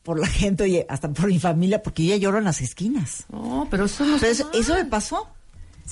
por 0.03 0.19
la 0.19 0.27
gente, 0.29 0.65
oye, 0.65 0.87
hasta 0.89 1.09
por 1.11 1.27
mi 1.29 1.39
familia, 1.39 1.83
porque 1.83 2.05
yo 2.05 2.11
ya 2.11 2.17
lloro 2.17 2.39
en 2.39 2.45
las 2.45 2.61
esquinas. 2.61 3.25
No, 3.31 3.67
pero 3.71 3.85
eso 3.87 4.05
no 4.05 4.19
Pero 4.19 4.33
eso, 4.33 4.51
eso 4.53 4.75
me 4.75 4.85
pasó. 4.85 5.29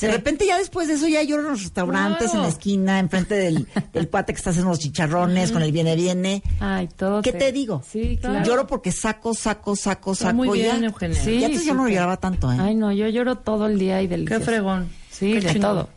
De 0.00 0.12
repente 0.12 0.46
ya 0.46 0.56
después 0.58 0.86
de 0.88 0.94
eso 0.94 1.08
ya 1.08 1.22
lloro 1.22 1.42
en 1.42 1.48
los 1.50 1.62
restaurantes, 1.62 2.30
Claro. 2.30 2.36
en 2.38 2.42
la 2.42 2.48
esquina, 2.48 2.98
enfrente 3.00 3.34
del, 3.34 3.66
del 3.92 4.08
cuate 4.08 4.32
que 4.32 4.36
está 4.38 4.50
haciendo 4.50 4.70
los 4.70 4.78
chicharrones, 4.78 5.50
con 5.52 5.62
el 5.62 5.72
viene 5.72 5.96
viene. 5.96 6.42
Ay, 6.60 6.88
todo. 6.96 7.22
¿Qué 7.22 7.32
te 7.32 7.50
digo? 7.52 7.82
Sí, 7.90 8.18
claro. 8.20 8.44
Lloro 8.44 8.66
porque 8.66 8.92
saco, 8.92 9.34
saco, 9.34 9.74
saco, 9.76 10.14
saco. 10.14 10.34
muy 10.34 10.58
ya. 10.62 10.72
bien, 10.72 10.84
Eugenia. 10.84 11.20
Sí, 11.22 11.40
ya 11.40 11.46
antes 11.46 11.64
yo 11.64 11.74
no 11.74 11.88
lloraba 11.88 12.16
tanto, 12.18 12.52
¿eh? 12.52 12.56
Ay, 12.60 12.74
no, 12.74 12.92
yo 12.92 13.08
lloro 13.08 13.38
todo 13.38 13.66
el 13.66 13.78
día 13.78 14.00
y 14.02 14.06
del 14.06 14.24
Qué 14.26 14.38
fregón. 14.40 14.88
Sí, 15.10 15.32
Qué 15.32 15.40
de 15.40 15.52
chingón. 15.54 15.60
todo. 15.60 15.88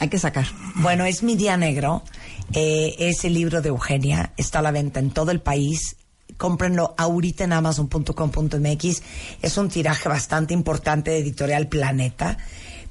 Hay 0.00 0.08
que 0.08 0.18
sacar. 0.20 0.46
Bueno, 0.76 1.04
es 1.04 1.24
mi 1.24 1.34
día 1.34 1.56
negro. 1.56 2.04
Eh, 2.52 2.94
es 3.00 3.24
el 3.24 3.34
libro 3.34 3.60
de 3.62 3.70
Eugenia. 3.70 4.32
Está 4.36 4.60
a 4.60 4.62
la 4.62 4.70
venta 4.70 5.00
en 5.00 5.10
todo 5.10 5.32
el 5.32 5.40
país. 5.40 5.96
Cómprenlo 6.36 6.94
ahorita 6.96 7.42
en 7.42 7.52
amazon.com.mx. 7.52 9.02
Es 9.42 9.56
un 9.58 9.68
tiraje 9.68 10.08
bastante 10.08 10.54
importante 10.54 11.10
de 11.10 11.18
Editorial 11.18 11.66
Planeta, 11.66 12.38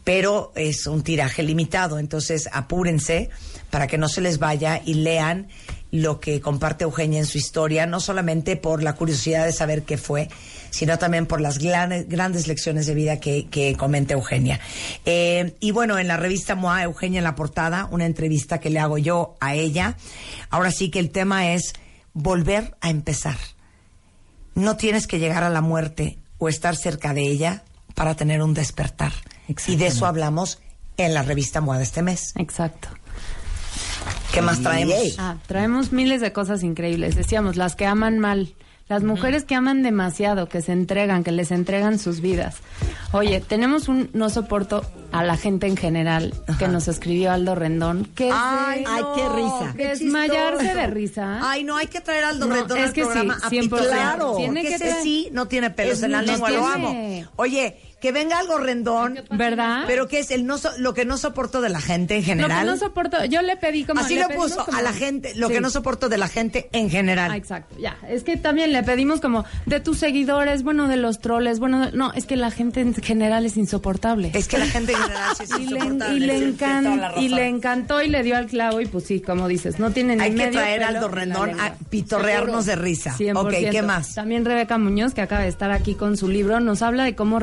pero 0.07 0.53
es 0.55 0.87
un 0.87 1.03
tiraje 1.03 1.43
limitado. 1.43 1.99
Entonces, 1.99 2.47
apúrense 2.53 3.29
para 3.69 3.87
que 3.87 3.97
no 3.97 4.07
se 4.07 4.21
les 4.21 4.39
vaya 4.39 4.81
y 4.85 4.93
lean 4.93 5.49
lo 5.91 6.21
que 6.21 6.39
comparte 6.39 6.85
Eugenia 6.85 7.19
en 7.19 7.25
su 7.25 7.37
historia, 7.37 7.85
no 7.87 7.99
solamente 7.99 8.55
por 8.55 8.83
la 8.83 8.93
curiosidad 8.93 9.43
de 9.43 9.51
saber 9.51 9.83
qué 9.83 9.97
fue, 9.97 10.29
sino 10.69 10.97
también 10.97 11.25
por 11.25 11.41
las 11.41 11.57
grandes, 11.57 12.47
lecciones 12.47 12.87
de 12.87 12.93
vida 12.93 13.19
que, 13.19 13.47
que 13.47 13.75
comenta 13.75 14.13
Eugenia. 14.13 14.61
Eh, 15.03 15.57
y 15.59 15.71
bueno, 15.71 15.99
en 15.99 16.07
la 16.07 16.15
revista 16.15 16.55
MOA, 16.55 16.83
Eugenia 16.83 17.17
en 17.17 17.25
la 17.25 17.35
portada, 17.35 17.89
una 17.91 18.05
entrevista 18.05 18.61
que 18.61 18.69
le 18.69 18.79
hago 18.79 18.97
yo 18.97 19.35
a 19.41 19.55
ella. 19.55 19.97
Ahora 20.49 20.71
sí 20.71 20.89
que 20.89 20.99
el 20.99 21.09
tema 21.09 21.51
es 21.51 21.73
volver 22.13 22.77
a 22.79 22.91
empezar. 22.91 23.35
No 24.55 24.77
tienes 24.77 25.05
que 25.05 25.19
llegar 25.19 25.43
a 25.43 25.49
la 25.49 25.59
muerte 25.59 26.17
o 26.37 26.47
estar 26.47 26.77
cerca 26.77 27.13
de 27.13 27.23
ella 27.23 27.65
para 27.93 28.15
tener 28.15 28.41
un 28.41 28.53
despertar. 28.53 29.11
Y 29.67 29.75
de 29.75 29.87
eso 29.87 30.05
hablamos 30.05 30.59
en 30.97 31.13
la 31.13 31.21
revista 31.23 31.61
MOA 31.61 31.77
de 31.77 31.83
este 31.83 32.01
mes. 32.01 32.33
Exacto. 32.35 32.89
¿Qué 34.33 34.41
más 34.41 34.61
traemos? 34.61 35.15
Ah, 35.17 35.37
traemos 35.47 35.91
miles 35.91 36.21
de 36.21 36.31
cosas 36.33 36.63
increíbles. 36.63 37.15
Decíamos, 37.15 37.55
las 37.55 37.75
que 37.75 37.85
aman 37.85 38.19
mal. 38.19 38.53
Las 38.89 39.03
mujeres 39.03 39.43
que 39.43 39.53
aman 39.53 39.83
demasiado, 39.83 40.47
que 40.47 40.61
se 40.61 40.71
entregan, 40.71 41.25
que 41.25 41.33
les 41.33 41.51
entregan 41.51 41.99
sus 41.99 42.21
vidas. 42.21 42.55
Oye, 43.11 43.41
tenemos 43.41 43.89
un 43.89 44.09
no 44.13 44.29
soporto 44.29 44.89
a 45.11 45.23
la 45.25 45.35
gente 45.35 45.67
en 45.67 45.75
general 45.75 46.33
que 46.57 46.69
nos 46.69 46.87
escribió 46.87 47.33
Aldo 47.33 47.53
Rendón. 47.53 48.05
Que 48.15 48.29
es 48.29 48.35
Ay, 48.37 48.79
de- 48.79 48.85
Ay, 48.89 49.03
qué 49.13 49.29
risa. 49.29 49.73
qué 49.75 49.87
desmayarse 49.89 50.59
chistoso. 50.59 50.79
de 50.79 50.87
risa. 50.87 51.39
Ay, 51.43 51.63
no, 51.65 51.75
hay 51.75 51.87
que 51.87 51.99
traer 51.99 52.23
al 52.23 52.39
No, 52.39 52.47
Rendón 52.47 52.77
es 52.77 52.83
al 52.85 52.93
que 52.93 53.01
sí, 53.01 53.05
programa 53.07 53.37
a 53.43 53.49
100%. 53.49 53.59
pitorrear. 53.63 53.89
Claro. 54.15 54.35
Tiene 54.37 54.61
que 54.61 54.75
ese 54.75 55.01
sí 55.03 55.29
no 55.33 55.47
tiene 55.49 55.69
pelos 55.69 55.97
Es 55.97 56.03
en 56.03 56.11
la 56.13 56.21
lengua, 56.21 56.49
lo 56.49 56.65
amo. 56.65 57.25
Oye, 57.35 57.77
que 58.01 58.11
venga 58.11 58.37
algo 58.37 58.57
rendón. 58.59 59.19
¿Verdad? 59.31 59.83
Pero 59.87 60.07
que 60.07 60.19
es 60.19 60.29
el 60.31 60.45
no 60.45 60.57
so- 60.57 60.69
lo 60.77 60.93
que 60.93 61.03
no 61.05 61.17
soporto 61.17 61.61
de 61.61 61.69
la 61.69 61.81
gente 61.81 62.15
en 62.15 62.21
Lo 62.21 62.25
que 62.25 62.31
general. 62.33 62.65
no 62.67 62.77
soporto, 62.77 63.25
yo 63.25 63.41
le 63.41 63.57
pedí 63.57 63.83
como... 63.85 64.01
Así 64.01 64.15
le 64.15 64.21
lo 64.21 64.29
puso 64.29 64.65
como- 64.65 64.77
a 64.77 64.81
la 64.81 64.93
gente, 64.93 65.33
lo 65.35 65.47
Sí. 65.47 65.53
que 65.53 65.61
no 65.61 65.69
soporto 65.69 66.07
de 66.09 66.17
la 66.17 66.27
gente 66.27 66.69
en 66.73 66.89
general. 66.89 67.31
Ah, 67.31 67.37
exacto, 67.37 67.75
ya. 67.79 67.97
Es 68.07 68.23
que 68.23 68.37
también 68.37 68.71
le 68.71 68.83
pedimos 68.83 69.19
como 69.19 69.45
de 69.65 69.79
tus 69.79 69.97
seguidores, 69.97 70.61
bueno, 70.63 70.87
de 70.87 70.97
los 70.97 71.19
troles, 71.19 71.59
bueno, 71.59 71.87
de- 71.87 71.91
no, 71.93 72.13
es 72.13 72.25
que 72.25 72.35
la 72.35 72.51
gente 72.51 72.81
en 72.81 72.93
general 72.93 73.45
es 73.45 73.57
insoportable. 73.57 74.31
Es 74.35 74.47
que 74.47 74.57
la 74.59 74.67
gente 74.67 74.91
en 74.91 74.99
general 74.99 75.35
sí 75.35 75.43
es 75.43 75.49
y 75.59 75.65
le, 75.65 75.79
insoportable. 75.79 76.15
y, 76.15 76.19
le 76.19 76.39
encan- 76.39 77.13
y 77.17 77.39
encantó 77.47 78.01
y 78.03 78.09
le 78.09 78.21
dio 78.23 78.37
al 78.37 78.45
clavo 78.47 78.79
y 78.81 78.85
pues 78.85 79.05
sí, 79.05 79.21
como 79.21 79.47
dices, 79.47 79.79
no 79.79 79.91
tiene 79.91 80.15
ni 80.15 80.21
Hay 80.23 80.35
que 80.35 80.47
traer 80.47 80.79
pelo 80.81 80.87
Aldo 80.97 81.07
Rendón 81.07 81.59
a 81.59 81.73
pitorrearnos 81.89 82.65
de 82.65 82.75
risa. 82.75 83.15
100%. 83.17 83.37
Ok, 83.39 83.71
¿qué 83.71 83.81
más? 83.81 84.13
También 84.15 84.45
Rebeca 84.45 84.77
Muñoz, 84.77 85.13
que 85.13 85.21
acaba 85.21 85.41
de 85.41 85.47
estar 85.49 85.71
aquí 85.71 85.95
con 85.95 86.15
su 86.17 86.27
libro, 86.27 86.59
nos 86.59 86.81
habla 86.81 87.03
de 87.03 87.15
cómo 87.15 87.39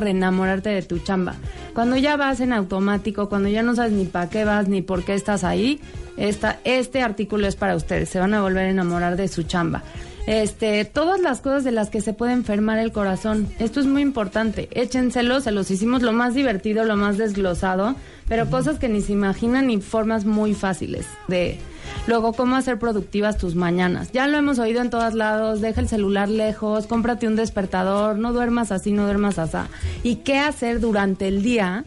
de 0.62 0.82
tu 0.82 0.98
chamba. 0.98 1.34
Cuando 1.74 1.96
ya 1.96 2.16
vas 2.16 2.40
en 2.40 2.52
automático, 2.52 3.28
cuando 3.28 3.48
ya 3.48 3.62
no 3.62 3.74
sabes 3.74 3.92
ni 3.92 4.04
para 4.04 4.28
qué 4.28 4.44
vas 4.44 4.68
ni 4.68 4.82
por 4.82 5.04
qué 5.04 5.14
estás 5.14 5.44
ahí, 5.44 5.80
esta, 6.16 6.60
este 6.64 7.02
artículo 7.02 7.46
es 7.46 7.56
para 7.56 7.76
ustedes. 7.76 8.08
Se 8.08 8.18
van 8.18 8.34
a 8.34 8.42
volver 8.42 8.66
a 8.66 8.70
enamorar 8.70 9.16
de 9.16 9.28
su 9.28 9.42
chamba. 9.42 9.82
Este, 10.26 10.86
todas 10.86 11.20
las 11.20 11.40
cosas 11.40 11.64
de 11.64 11.72
las 11.72 11.90
que 11.90 12.00
se 12.00 12.14
puede 12.14 12.32
enfermar 12.32 12.78
el 12.78 12.92
corazón. 12.92 13.48
Esto 13.58 13.80
es 13.80 13.86
muy 13.86 14.00
importante. 14.00 14.68
Échenselo, 14.72 15.40
se 15.40 15.50
los 15.50 15.70
hicimos 15.70 16.02
lo 16.02 16.12
más 16.12 16.34
divertido, 16.34 16.84
lo 16.84 16.96
más 16.96 17.18
desglosado, 17.18 17.94
pero 18.26 18.48
cosas 18.48 18.78
que 18.78 18.88
ni 18.88 19.02
se 19.02 19.12
imaginan 19.12 19.68
y 19.70 19.80
formas 19.80 20.24
muy 20.24 20.54
fáciles 20.54 21.06
de 21.28 21.58
Luego, 22.06 22.34
cómo 22.34 22.56
hacer 22.56 22.78
productivas 22.78 23.38
tus 23.38 23.54
mañanas. 23.54 24.12
Ya 24.12 24.26
lo 24.26 24.36
hemos 24.36 24.58
oído 24.58 24.82
en 24.82 24.90
todos 24.90 25.14
lados, 25.14 25.60
deja 25.60 25.80
el 25.80 25.88
celular 25.88 26.28
lejos, 26.28 26.86
cómprate 26.86 27.26
un 27.26 27.36
despertador, 27.36 28.18
no 28.18 28.32
duermas 28.32 28.72
así, 28.72 28.92
no 28.92 29.04
duermas 29.04 29.38
así. 29.38 29.56
¿Y 30.02 30.16
qué 30.16 30.38
hacer 30.38 30.80
durante 30.80 31.28
el 31.28 31.42
día 31.42 31.84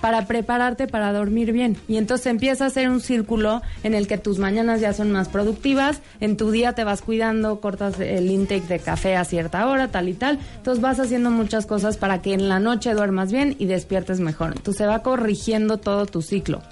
para 0.00 0.26
prepararte 0.26 0.86
para 0.86 1.12
dormir 1.12 1.52
bien. 1.52 1.76
Y 1.88 1.96
entonces 1.96 2.26
empieza 2.26 2.64
a 2.64 2.66
hacer 2.68 2.88
un 2.88 3.00
círculo 3.00 3.62
en 3.82 3.94
el 3.94 4.06
que 4.06 4.18
tus 4.18 4.38
mañanas 4.38 4.80
ya 4.80 4.92
son 4.92 5.10
más 5.10 5.28
productivas, 5.28 6.00
en 6.20 6.36
tu 6.36 6.50
día 6.50 6.74
te 6.74 6.84
vas 6.84 7.02
cuidando, 7.02 7.60
cortas 7.60 7.98
el 7.98 8.30
intake 8.30 8.66
de 8.66 8.78
café 8.78 9.16
a 9.16 9.24
cierta 9.24 9.66
hora, 9.66 9.88
tal 9.88 10.08
y 10.08 10.14
tal. 10.14 10.38
Entonces 10.58 10.82
vas 10.82 11.00
haciendo 11.00 11.30
muchas 11.30 11.66
cosas 11.66 11.96
para 11.96 12.22
que 12.22 12.34
en 12.34 12.48
la 12.48 12.60
noche 12.60 12.94
duermas 12.94 13.32
bien 13.32 13.56
y 13.58 13.66
despiertes 13.66 14.20
mejor. 14.20 14.52
Entonces 14.56 14.78
se 14.78 14.86
va 14.86 15.02
corrigiendo 15.02 15.78
todo 15.78 16.06
tu 16.06 16.22
ciclo. 16.22 16.62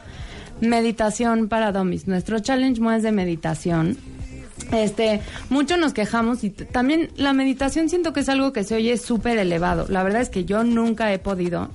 Meditación 0.60 1.48
para 1.48 1.72
domis. 1.72 2.06
Nuestro 2.06 2.38
challenge 2.38 2.80
es 2.96 3.02
de 3.02 3.12
meditación. 3.12 3.96
Este, 4.72 5.20
mucho 5.50 5.76
nos 5.76 5.92
quejamos 5.92 6.44
y 6.44 6.50
también 6.50 7.10
la 7.16 7.32
meditación 7.32 7.88
siento 7.88 8.12
que 8.12 8.20
es 8.20 8.28
algo 8.28 8.52
que 8.52 8.64
se 8.64 8.76
oye 8.76 8.96
súper 8.96 9.38
elevado. 9.38 9.86
La 9.88 10.02
verdad 10.02 10.22
es 10.22 10.30
que 10.30 10.44
yo 10.44 10.64
nunca 10.64 11.12
he 11.12 11.18
podido, 11.18 11.70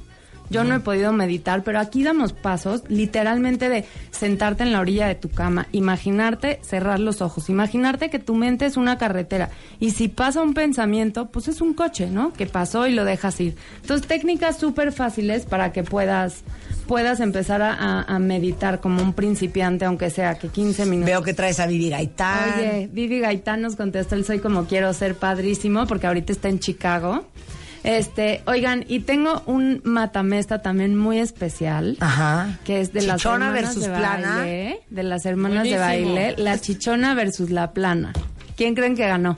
yo 0.49 0.63
no 0.63 0.75
he 0.75 0.79
podido 0.79 1.13
meditar, 1.13 1.63
pero 1.63 1.79
aquí 1.79 2.03
damos 2.03 2.33
pasos 2.33 2.83
literalmente 2.87 3.69
de 3.69 3.85
sentarte 4.11 4.63
en 4.63 4.71
la 4.71 4.79
orilla 4.79 5.07
de 5.07 5.15
tu 5.15 5.29
cama, 5.29 5.67
imaginarte 5.71 6.59
cerrar 6.63 6.99
los 6.99 7.21
ojos, 7.21 7.49
imaginarte 7.49 8.09
que 8.09 8.19
tu 8.19 8.33
mente 8.33 8.65
es 8.65 8.75
una 8.75 8.97
carretera 8.97 9.49
y 9.79 9.91
si 9.91 10.07
pasa 10.07 10.41
un 10.41 10.53
pensamiento, 10.53 11.29
pues 11.29 11.47
es 11.47 11.61
un 11.61 11.73
coche, 11.73 12.07
¿no? 12.07 12.33
Que 12.33 12.47
pasó 12.47 12.87
y 12.87 12.93
lo 12.93 13.05
dejas 13.05 13.39
ir. 13.39 13.55
Entonces, 13.81 14.07
técnicas 14.07 14.57
súper 14.57 14.91
fáciles 14.91 15.45
para 15.45 15.71
que 15.71 15.83
puedas 15.83 16.43
puedas 16.89 17.19
empezar 17.21 17.61
a, 17.61 17.71
a- 17.73 18.01
a 18.15 18.19
meditar 18.19 18.81
como 18.81 19.01
un 19.01 19.13
principiante, 19.13 19.85
aunque 19.85 20.09
sea 20.09 20.35
que 20.39 20.49
15 20.49 20.85
minutos. 20.87 21.05
Veo 21.05 21.21
que 21.23 21.33
traes 21.33 21.59
a 21.61 21.67
Vivi 21.67 21.89
Gaitán. 21.89 22.55
Oye, 22.57 22.89
Vivi 22.91 23.19
Gaitán 23.21 23.61
nos 23.61 23.75
contestó 23.77 24.15
el 24.15 24.25
Soy 24.25 24.39
como 24.39 24.65
quiero 24.65 24.91
ser 24.93 25.15
padrísimo, 25.15 25.85
porque 25.87 26.07
ahorita 26.07 26.33
está 26.33 26.49
en 26.49 26.59
Chicago. 26.59 27.25
Este, 27.83 28.41
oigan, 28.45 28.83
y 28.89 28.99
tengo 29.01 29.41
un 29.45 29.81
matamesta 29.85 30.61
también 30.61 30.97
muy 30.97 31.19
especial. 31.19 31.95
Ajá. 32.01 32.59
Que 32.65 32.81
es 32.81 32.91
de 32.91 33.03
las 33.03 33.23
hermanas 33.23 33.53
versus 33.53 33.83
de 33.83 33.89
plana. 33.89 34.35
baile, 34.39 34.79
de 34.89 35.03
las 35.03 35.25
hermanas 35.25 35.59
Buenísimo. 35.69 35.79
de 35.79 35.87
baile, 35.87 36.35
la 36.37 36.59
chichona 36.59 37.13
versus 37.13 37.51
la 37.51 37.71
plana. 37.71 38.11
¿Quién 38.57 38.75
creen 38.75 38.97
que 38.97 39.07
ganó? 39.07 39.37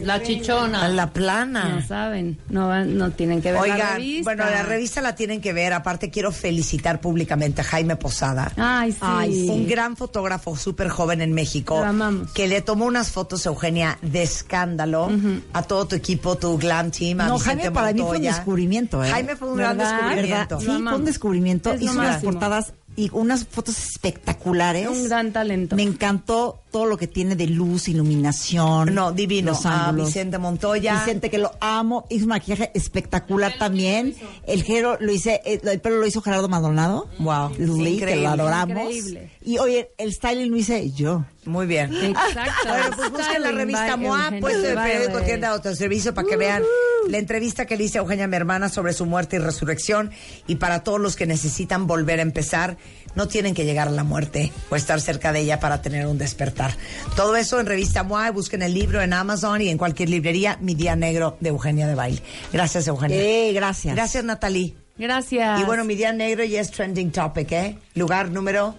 La 0.00 0.22
chichona. 0.22 0.88
La 0.88 1.12
plana. 1.12 1.68
No 1.68 1.86
saben, 1.86 2.38
no 2.48 2.68
van- 2.68 2.96
no 2.96 3.10
tienen 3.10 3.40
que 3.42 3.52
ver 3.52 3.60
la 3.68 3.74
Oigan, 3.74 3.94
revista. 3.96 4.22
bueno, 4.24 4.44
la 4.50 4.62
revista 4.62 5.00
la 5.00 5.14
tienen 5.14 5.40
que 5.40 5.52
ver. 5.52 5.72
Aparte, 5.72 6.10
quiero 6.10 6.32
felicitar 6.32 7.00
públicamente 7.00 7.60
a 7.60 7.64
Jaime 7.64 7.96
Posada. 7.96 8.52
Ay, 8.56 8.92
sí. 8.92 9.48
Un 9.50 9.66
gran 9.68 9.96
fotógrafo 9.96 10.56
súper 10.56 10.88
joven 10.88 11.20
en 11.20 11.32
México. 11.32 11.78
Lo 11.78 11.84
amamos. 11.86 12.30
Que 12.32 12.48
le 12.48 12.60
tomó 12.62 12.86
unas 12.86 13.10
fotos, 13.10 13.44
Eugenia, 13.46 13.98
de 14.02 14.22
escándalo 14.22 15.10
a 15.52 15.62
todo 15.62 15.86
tu 15.86 15.96
equipo, 15.96 16.36
tu 16.36 16.56
glam 16.58 16.90
team, 16.90 17.20
a 17.20 17.26
No, 17.26 17.34
Vicente 17.34 17.62
Jaime 17.64 17.70
para 17.74 17.92
mí 17.92 17.98
fue 18.00 18.06
un 18.08 18.12
Montoya. 18.14 18.32
descubrimiento, 18.34 19.04
¿eh? 19.04 19.10
Jaime 19.10 19.36
fue 19.36 19.48
un 19.50 19.56
gran 19.56 19.76
¿Verdad? 19.76 20.00
descubrimiento. 20.00 20.60
Sí, 20.60 20.66
fue 20.66 20.76
un 20.96 21.04
descubrimiento. 21.04 21.72
Es 21.72 21.82
Hizo 21.82 21.92
unas 21.92 22.22
portadas 22.22 22.72
y 22.96 23.08
unas 23.12 23.46
fotos 23.46 23.78
espectaculares. 23.78 24.88
Un 24.88 25.04
gran 25.08 25.32
talento. 25.32 25.76
Me 25.76 25.82
encantó 25.82 26.62
todo 26.70 26.86
lo 26.86 26.96
que 26.96 27.06
tiene 27.06 27.36
de 27.36 27.46
luz, 27.46 27.88
iluminación. 27.88 28.94
No, 28.94 29.12
divino. 29.12 29.52
Los 29.52 29.66
A 29.66 29.88
ángulos. 29.88 30.08
Vicente 30.08 30.38
Montoya. 30.38 31.00
Vicente, 31.00 31.30
que 31.30 31.38
lo 31.38 31.52
amo. 31.60 32.06
Hizo 32.10 32.24
un 32.24 32.30
maquillaje 32.30 32.70
espectacular 32.74 33.54
también. 33.58 34.14
El 34.46 34.62
gero 34.62 34.96
lo 35.00 35.12
hice, 35.12 35.40
eh, 35.44 35.60
el 35.62 35.80
pelo 35.80 35.96
lo 35.96 36.06
hizo 36.06 36.22
Gerardo 36.22 36.48
Maldonado. 36.48 37.08
Wow. 37.18 37.50
Lee, 37.50 37.56
que 37.56 37.90
Increíble. 37.90 38.22
lo 38.22 38.28
adoramos. 38.30 38.94
Increíble. 38.94 39.30
Y 39.42 39.58
oye, 39.58 39.90
el 39.98 40.12
styling 40.12 40.50
lo 40.50 40.56
hice 40.56 40.90
yo. 40.92 41.24
Muy 41.44 41.66
bien. 41.66 41.92
Exacto. 41.94 42.50
Bueno, 42.70 42.96
pues 42.96 43.10
busquen 43.10 43.42
la 43.42 43.50
revista 43.52 43.96
MOA, 43.96 44.32
puesto 44.40 44.60
de 44.60 44.74
periódico 44.74 45.20
tienda 45.22 45.48
de 45.48 45.54
autoservicio 45.54 46.14
para 46.14 46.28
que 46.28 46.36
vean 46.36 46.62
la 47.08 47.18
entrevista 47.18 47.66
que 47.66 47.76
le 47.76 47.84
hice 47.84 47.98
a 47.98 48.02
Eugenia, 48.02 48.26
mi 48.28 48.36
hermana, 48.36 48.68
sobre 48.68 48.92
su 48.92 49.06
muerte 49.06 49.36
y 49.36 49.38
resurrección. 49.38 50.10
Y 50.46 50.56
para 50.56 50.84
todos 50.84 51.00
los 51.00 51.16
que 51.16 51.26
necesitan 51.26 51.86
volver 51.86 52.20
a 52.20 52.22
empezar, 52.22 52.76
no 53.14 53.28
tienen 53.28 53.54
que 53.54 53.64
llegar 53.64 53.88
a 53.88 53.90
la 53.90 54.04
muerte 54.04 54.52
o 54.70 54.76
estar 54.76 55.00
cerca 55.00 55.32
de 55.32 55.40
ella 55.40 55.60
para 55.60 55.82
tener 55.82 56.06
un 56.06 56.18
despertar. 56.18 56.74
Todo 57.16 57.36
eso 57.36 57.60
en 57.60 57.66
revista 57.66 58.02
MOA, 58.02 58.28
y 58.28 58.32
busquen 58.32 58.62
el 58.62 58.74
libro 58.74 59.00
en 59.02 59.12
Amazon 59.12 59.60
y 59.62 59.68
en 59.68 59.78
cualquier 59.78 60.08
librería, 60.10 60.58
Mi 60.60 60.74
Día 60.74 60.96
Negro 60.96 61.36
de 61.40 61.48
Eugenia 61.50 61.86
de 61.86 61.94
Baile. 61.94 62.22
Gracias, 62.52 62.86
Eugenia. 62.88 63.16
Eh, 63.16 63.52
gracias. 63.52 63.94
Gracias, 63.94 64.24
Natalie. 64.24 64.74
Gracias. 64.98 65.60
Y 65.60 65.64
bueno, 65.64 65.84
Mi 65.84 65.94
Día 65.94 66.12
Negro 66.12 66.44
ya 66.44 66.60
es 66.60 66.70
trending 66.70 67.10
topic, 67.10 67.52
¿eh? 67.52 67.78
Lugar 67.94 68.28
número 68.30 68.76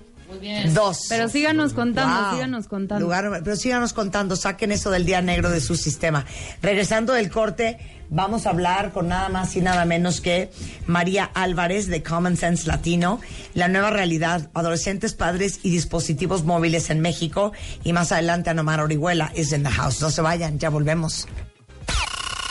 dos. 0.73 1.07
Pero 1.09 1.27
síganos 1.27 1.73
contando, 1.73 2.21
Wow. 2.23 2.33
síganos 2.35 2.67
contando. 2.67 3.03
Lugar- 3.03 3.41
pero 3.43 3.55
síganos 3.55 3.91
contando, 3.93 4.35
saquen 4.35 4.71
eso 4.71 4.89
del 4.91 5.05
día 5.05 5.21
negro 5.21 5.49
de 5.49 5.59
su 5.59 5.75
sistema. 5.75 6.25
Regresando 6.61 7.13
del 7.13 7.29
corte, 7.29 7.77
vamos 8.11 8.45
a 8.45 8.51
hablar 8.51 8.91
con 8.91 9.07
nada 9.07 9.29
más 9.29 9.55
y 9.55 9.61
nada 9.61 9.85
menos 9.85 10.21
que 10.21 10.51
María 10.85 11.31
Álvarez 11.33 11.87
de 11.87 12.03
Common 12.03 12.37
Sense 12.37 12.67
Latino, 12.67 13.19
la 13.55 13.67
nueva 13.67 13.89
realidad, 13.89 14.49
adolescentes, 14.53 15.13
padres 15.13 15.61
y 15.63 15.71
dispositivos 15.71 16.43
móviles 16.43 16.91
en 16.91 16.99
México. 16.99 17.53
Y 17.83 17.93
más 17.93 18.11
adelante, 18.11 18.51
Anomar 18.51 18.81
Orihuela 18.81 19.31
is 19.35 19.51
in 19.51 19.63
the 19.63 19.69
house. 19.69 20.01
No 20.01 20.11
se 20.11 20.21
vayan, 20.21 20.59
ya 20.59 20.69
volvemos. 20.69 21.27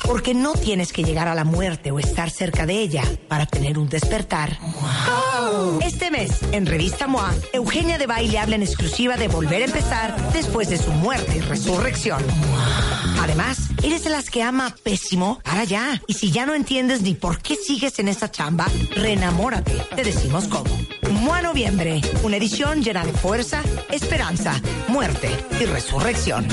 Porque 0.03 0.35
no 0.35 0.55
tienes 0.55 0.93
que 0.93 1.05
llegar 1.05 1.29
a 1.29 1.37
la 1.37 1.45
muerte 1.45 1.93
o 1.93 2.01
estar 2.01 2.31
cerca 2.31 2.67
de 2.67 2.81
ella 2.81 3.05
para 3.29 3.47
tener 3.47 3.79
un 3.79 3.89
despertar. 3.89 4.59
Este 5.83 6.11
mes, 6.11 6.31
en 6.53 6.67
Revista 6.67 7.07
MOA, 7.07 7.35
Eugenia 7.53 7.99
de 7.99 8.07
Baile 8.07 8.39
habla 8.39 8.57
en 8.57 8.63
exclusiva 8.63 9.17
de 9.17 9.29
volver 9.29 9.63
a 9.63 9.65
empezar 9.67 10.33
después 10.33 10.69
de 10.69 10.79
su 10.79 10.91
muerte 10.93 11.39
y 11.39 11.41
resurrección. 11.41 12.23
Además, 13.21 13.69
eres 13.83 14.05
de 14.05 14.11
las 14.11 14.31
que 14.31 14.43
ama 14.43 14.75
pésimo, 14.83 15.41
para 15.45 15.65
ya. 15.65 16.01
Y 16.07 16.15
si 16.15 16.31
ya 16.31 16.47
no 16.47 16.55
entiendes 16.55 17.03
ni 17.03 17.15
por 17.15 17.41
qué 17.41 17.57
sigues 17.57 17.99
en 17.99 18.09
esa 18.09 18.31
chamba, 18.31 18.67
reenamórate. 18.95 19.73
Te 19.95 20.05
decimos 20.05 20.47
cómo. 20.49 20.71
MOA 21.11 21.43
Noviembre, 21.43 22.01
una 22.23 22.37
edición 22.37 22.83
llena 22.83 23.05
de 23.05 23.13
fuerza, 23.13 23.63
esperanza, 23.91 24.61
muerte 24.89 25.29
y 25.61 25.67
resurrección. 25.67 26.47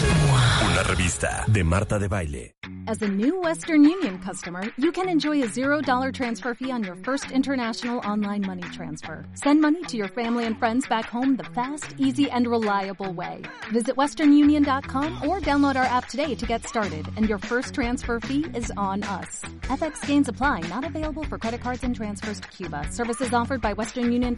Una 0.72 0.84
revista 0.84 1.43
de 1.48 1.63
Marta 1.63 2.00
de 2.00 2.08
Baile. 2.08 2.56
As 2.89 3.02
a 3.02 3.08
new 3.08 3.41
Western 3.41 3.84
Union 3.84 4.17
customer, 4.20 4.63
you 4.78 4.93
can 4.93 5.10
enjoy 5.10 5.43
a 5.43 5.48
$0 5.48 6.13
transfer 6.13 6.54
fee 6.54 6.72
on 6.72 6.86
your 6.86 6.96
first 6.96 7.32
international 7.32 8.00
online 8.10 8.46
money 8.48 8.62
transfer. 8.62 9.26
Send 9.34 9.60
money 9.60 9.84
to 9.84 9.98
your 9.98 10.08
family 10.08 10.46
and 10.46 10.58
friends 10.58 10.88
back 10.88 11.04
home 11.04 11.36
the 11.36 11.43
fast, 11.43 11.93
easy, 11.98 12.32
and 12.32 12.48
reliable 12.48 13.12
way. 13.12 13.41
Visit 13.74 13.98
westernunion.com 13.98 15.28
or 15.28 15.41
download 15.41 15.76
our 15.76 15.84
app 15.84 16.08
today 16.08 16.34
to 16.36 16.46
get 16.46 16.65
started, 16.65 17.06
and 17.17 17.28
your 17.28 17.39
first 17.39 17.74
transfer 17.74 18.22
fee 18.22 18.46
is 18.56 18.72
on 18.78 19.04
us. 19.04 19.41
FX 19.63 20.08
gains 20.08 20.30
apply, 20.30 20.62
not 20.70 20.86
available 20.86 21.24
for 21.24 21.38
credit 21.38 21.60
cards 21.60 21.84
and 21.84 21.93
transfers 21.93 22.39
to 22.39 22.48
Cuba. 22.48 22.88
Services 22.89 23.34
offered 23.34 23.60
by 23.60 23.74
Western 23.74 24.13
Union 24.13 24.38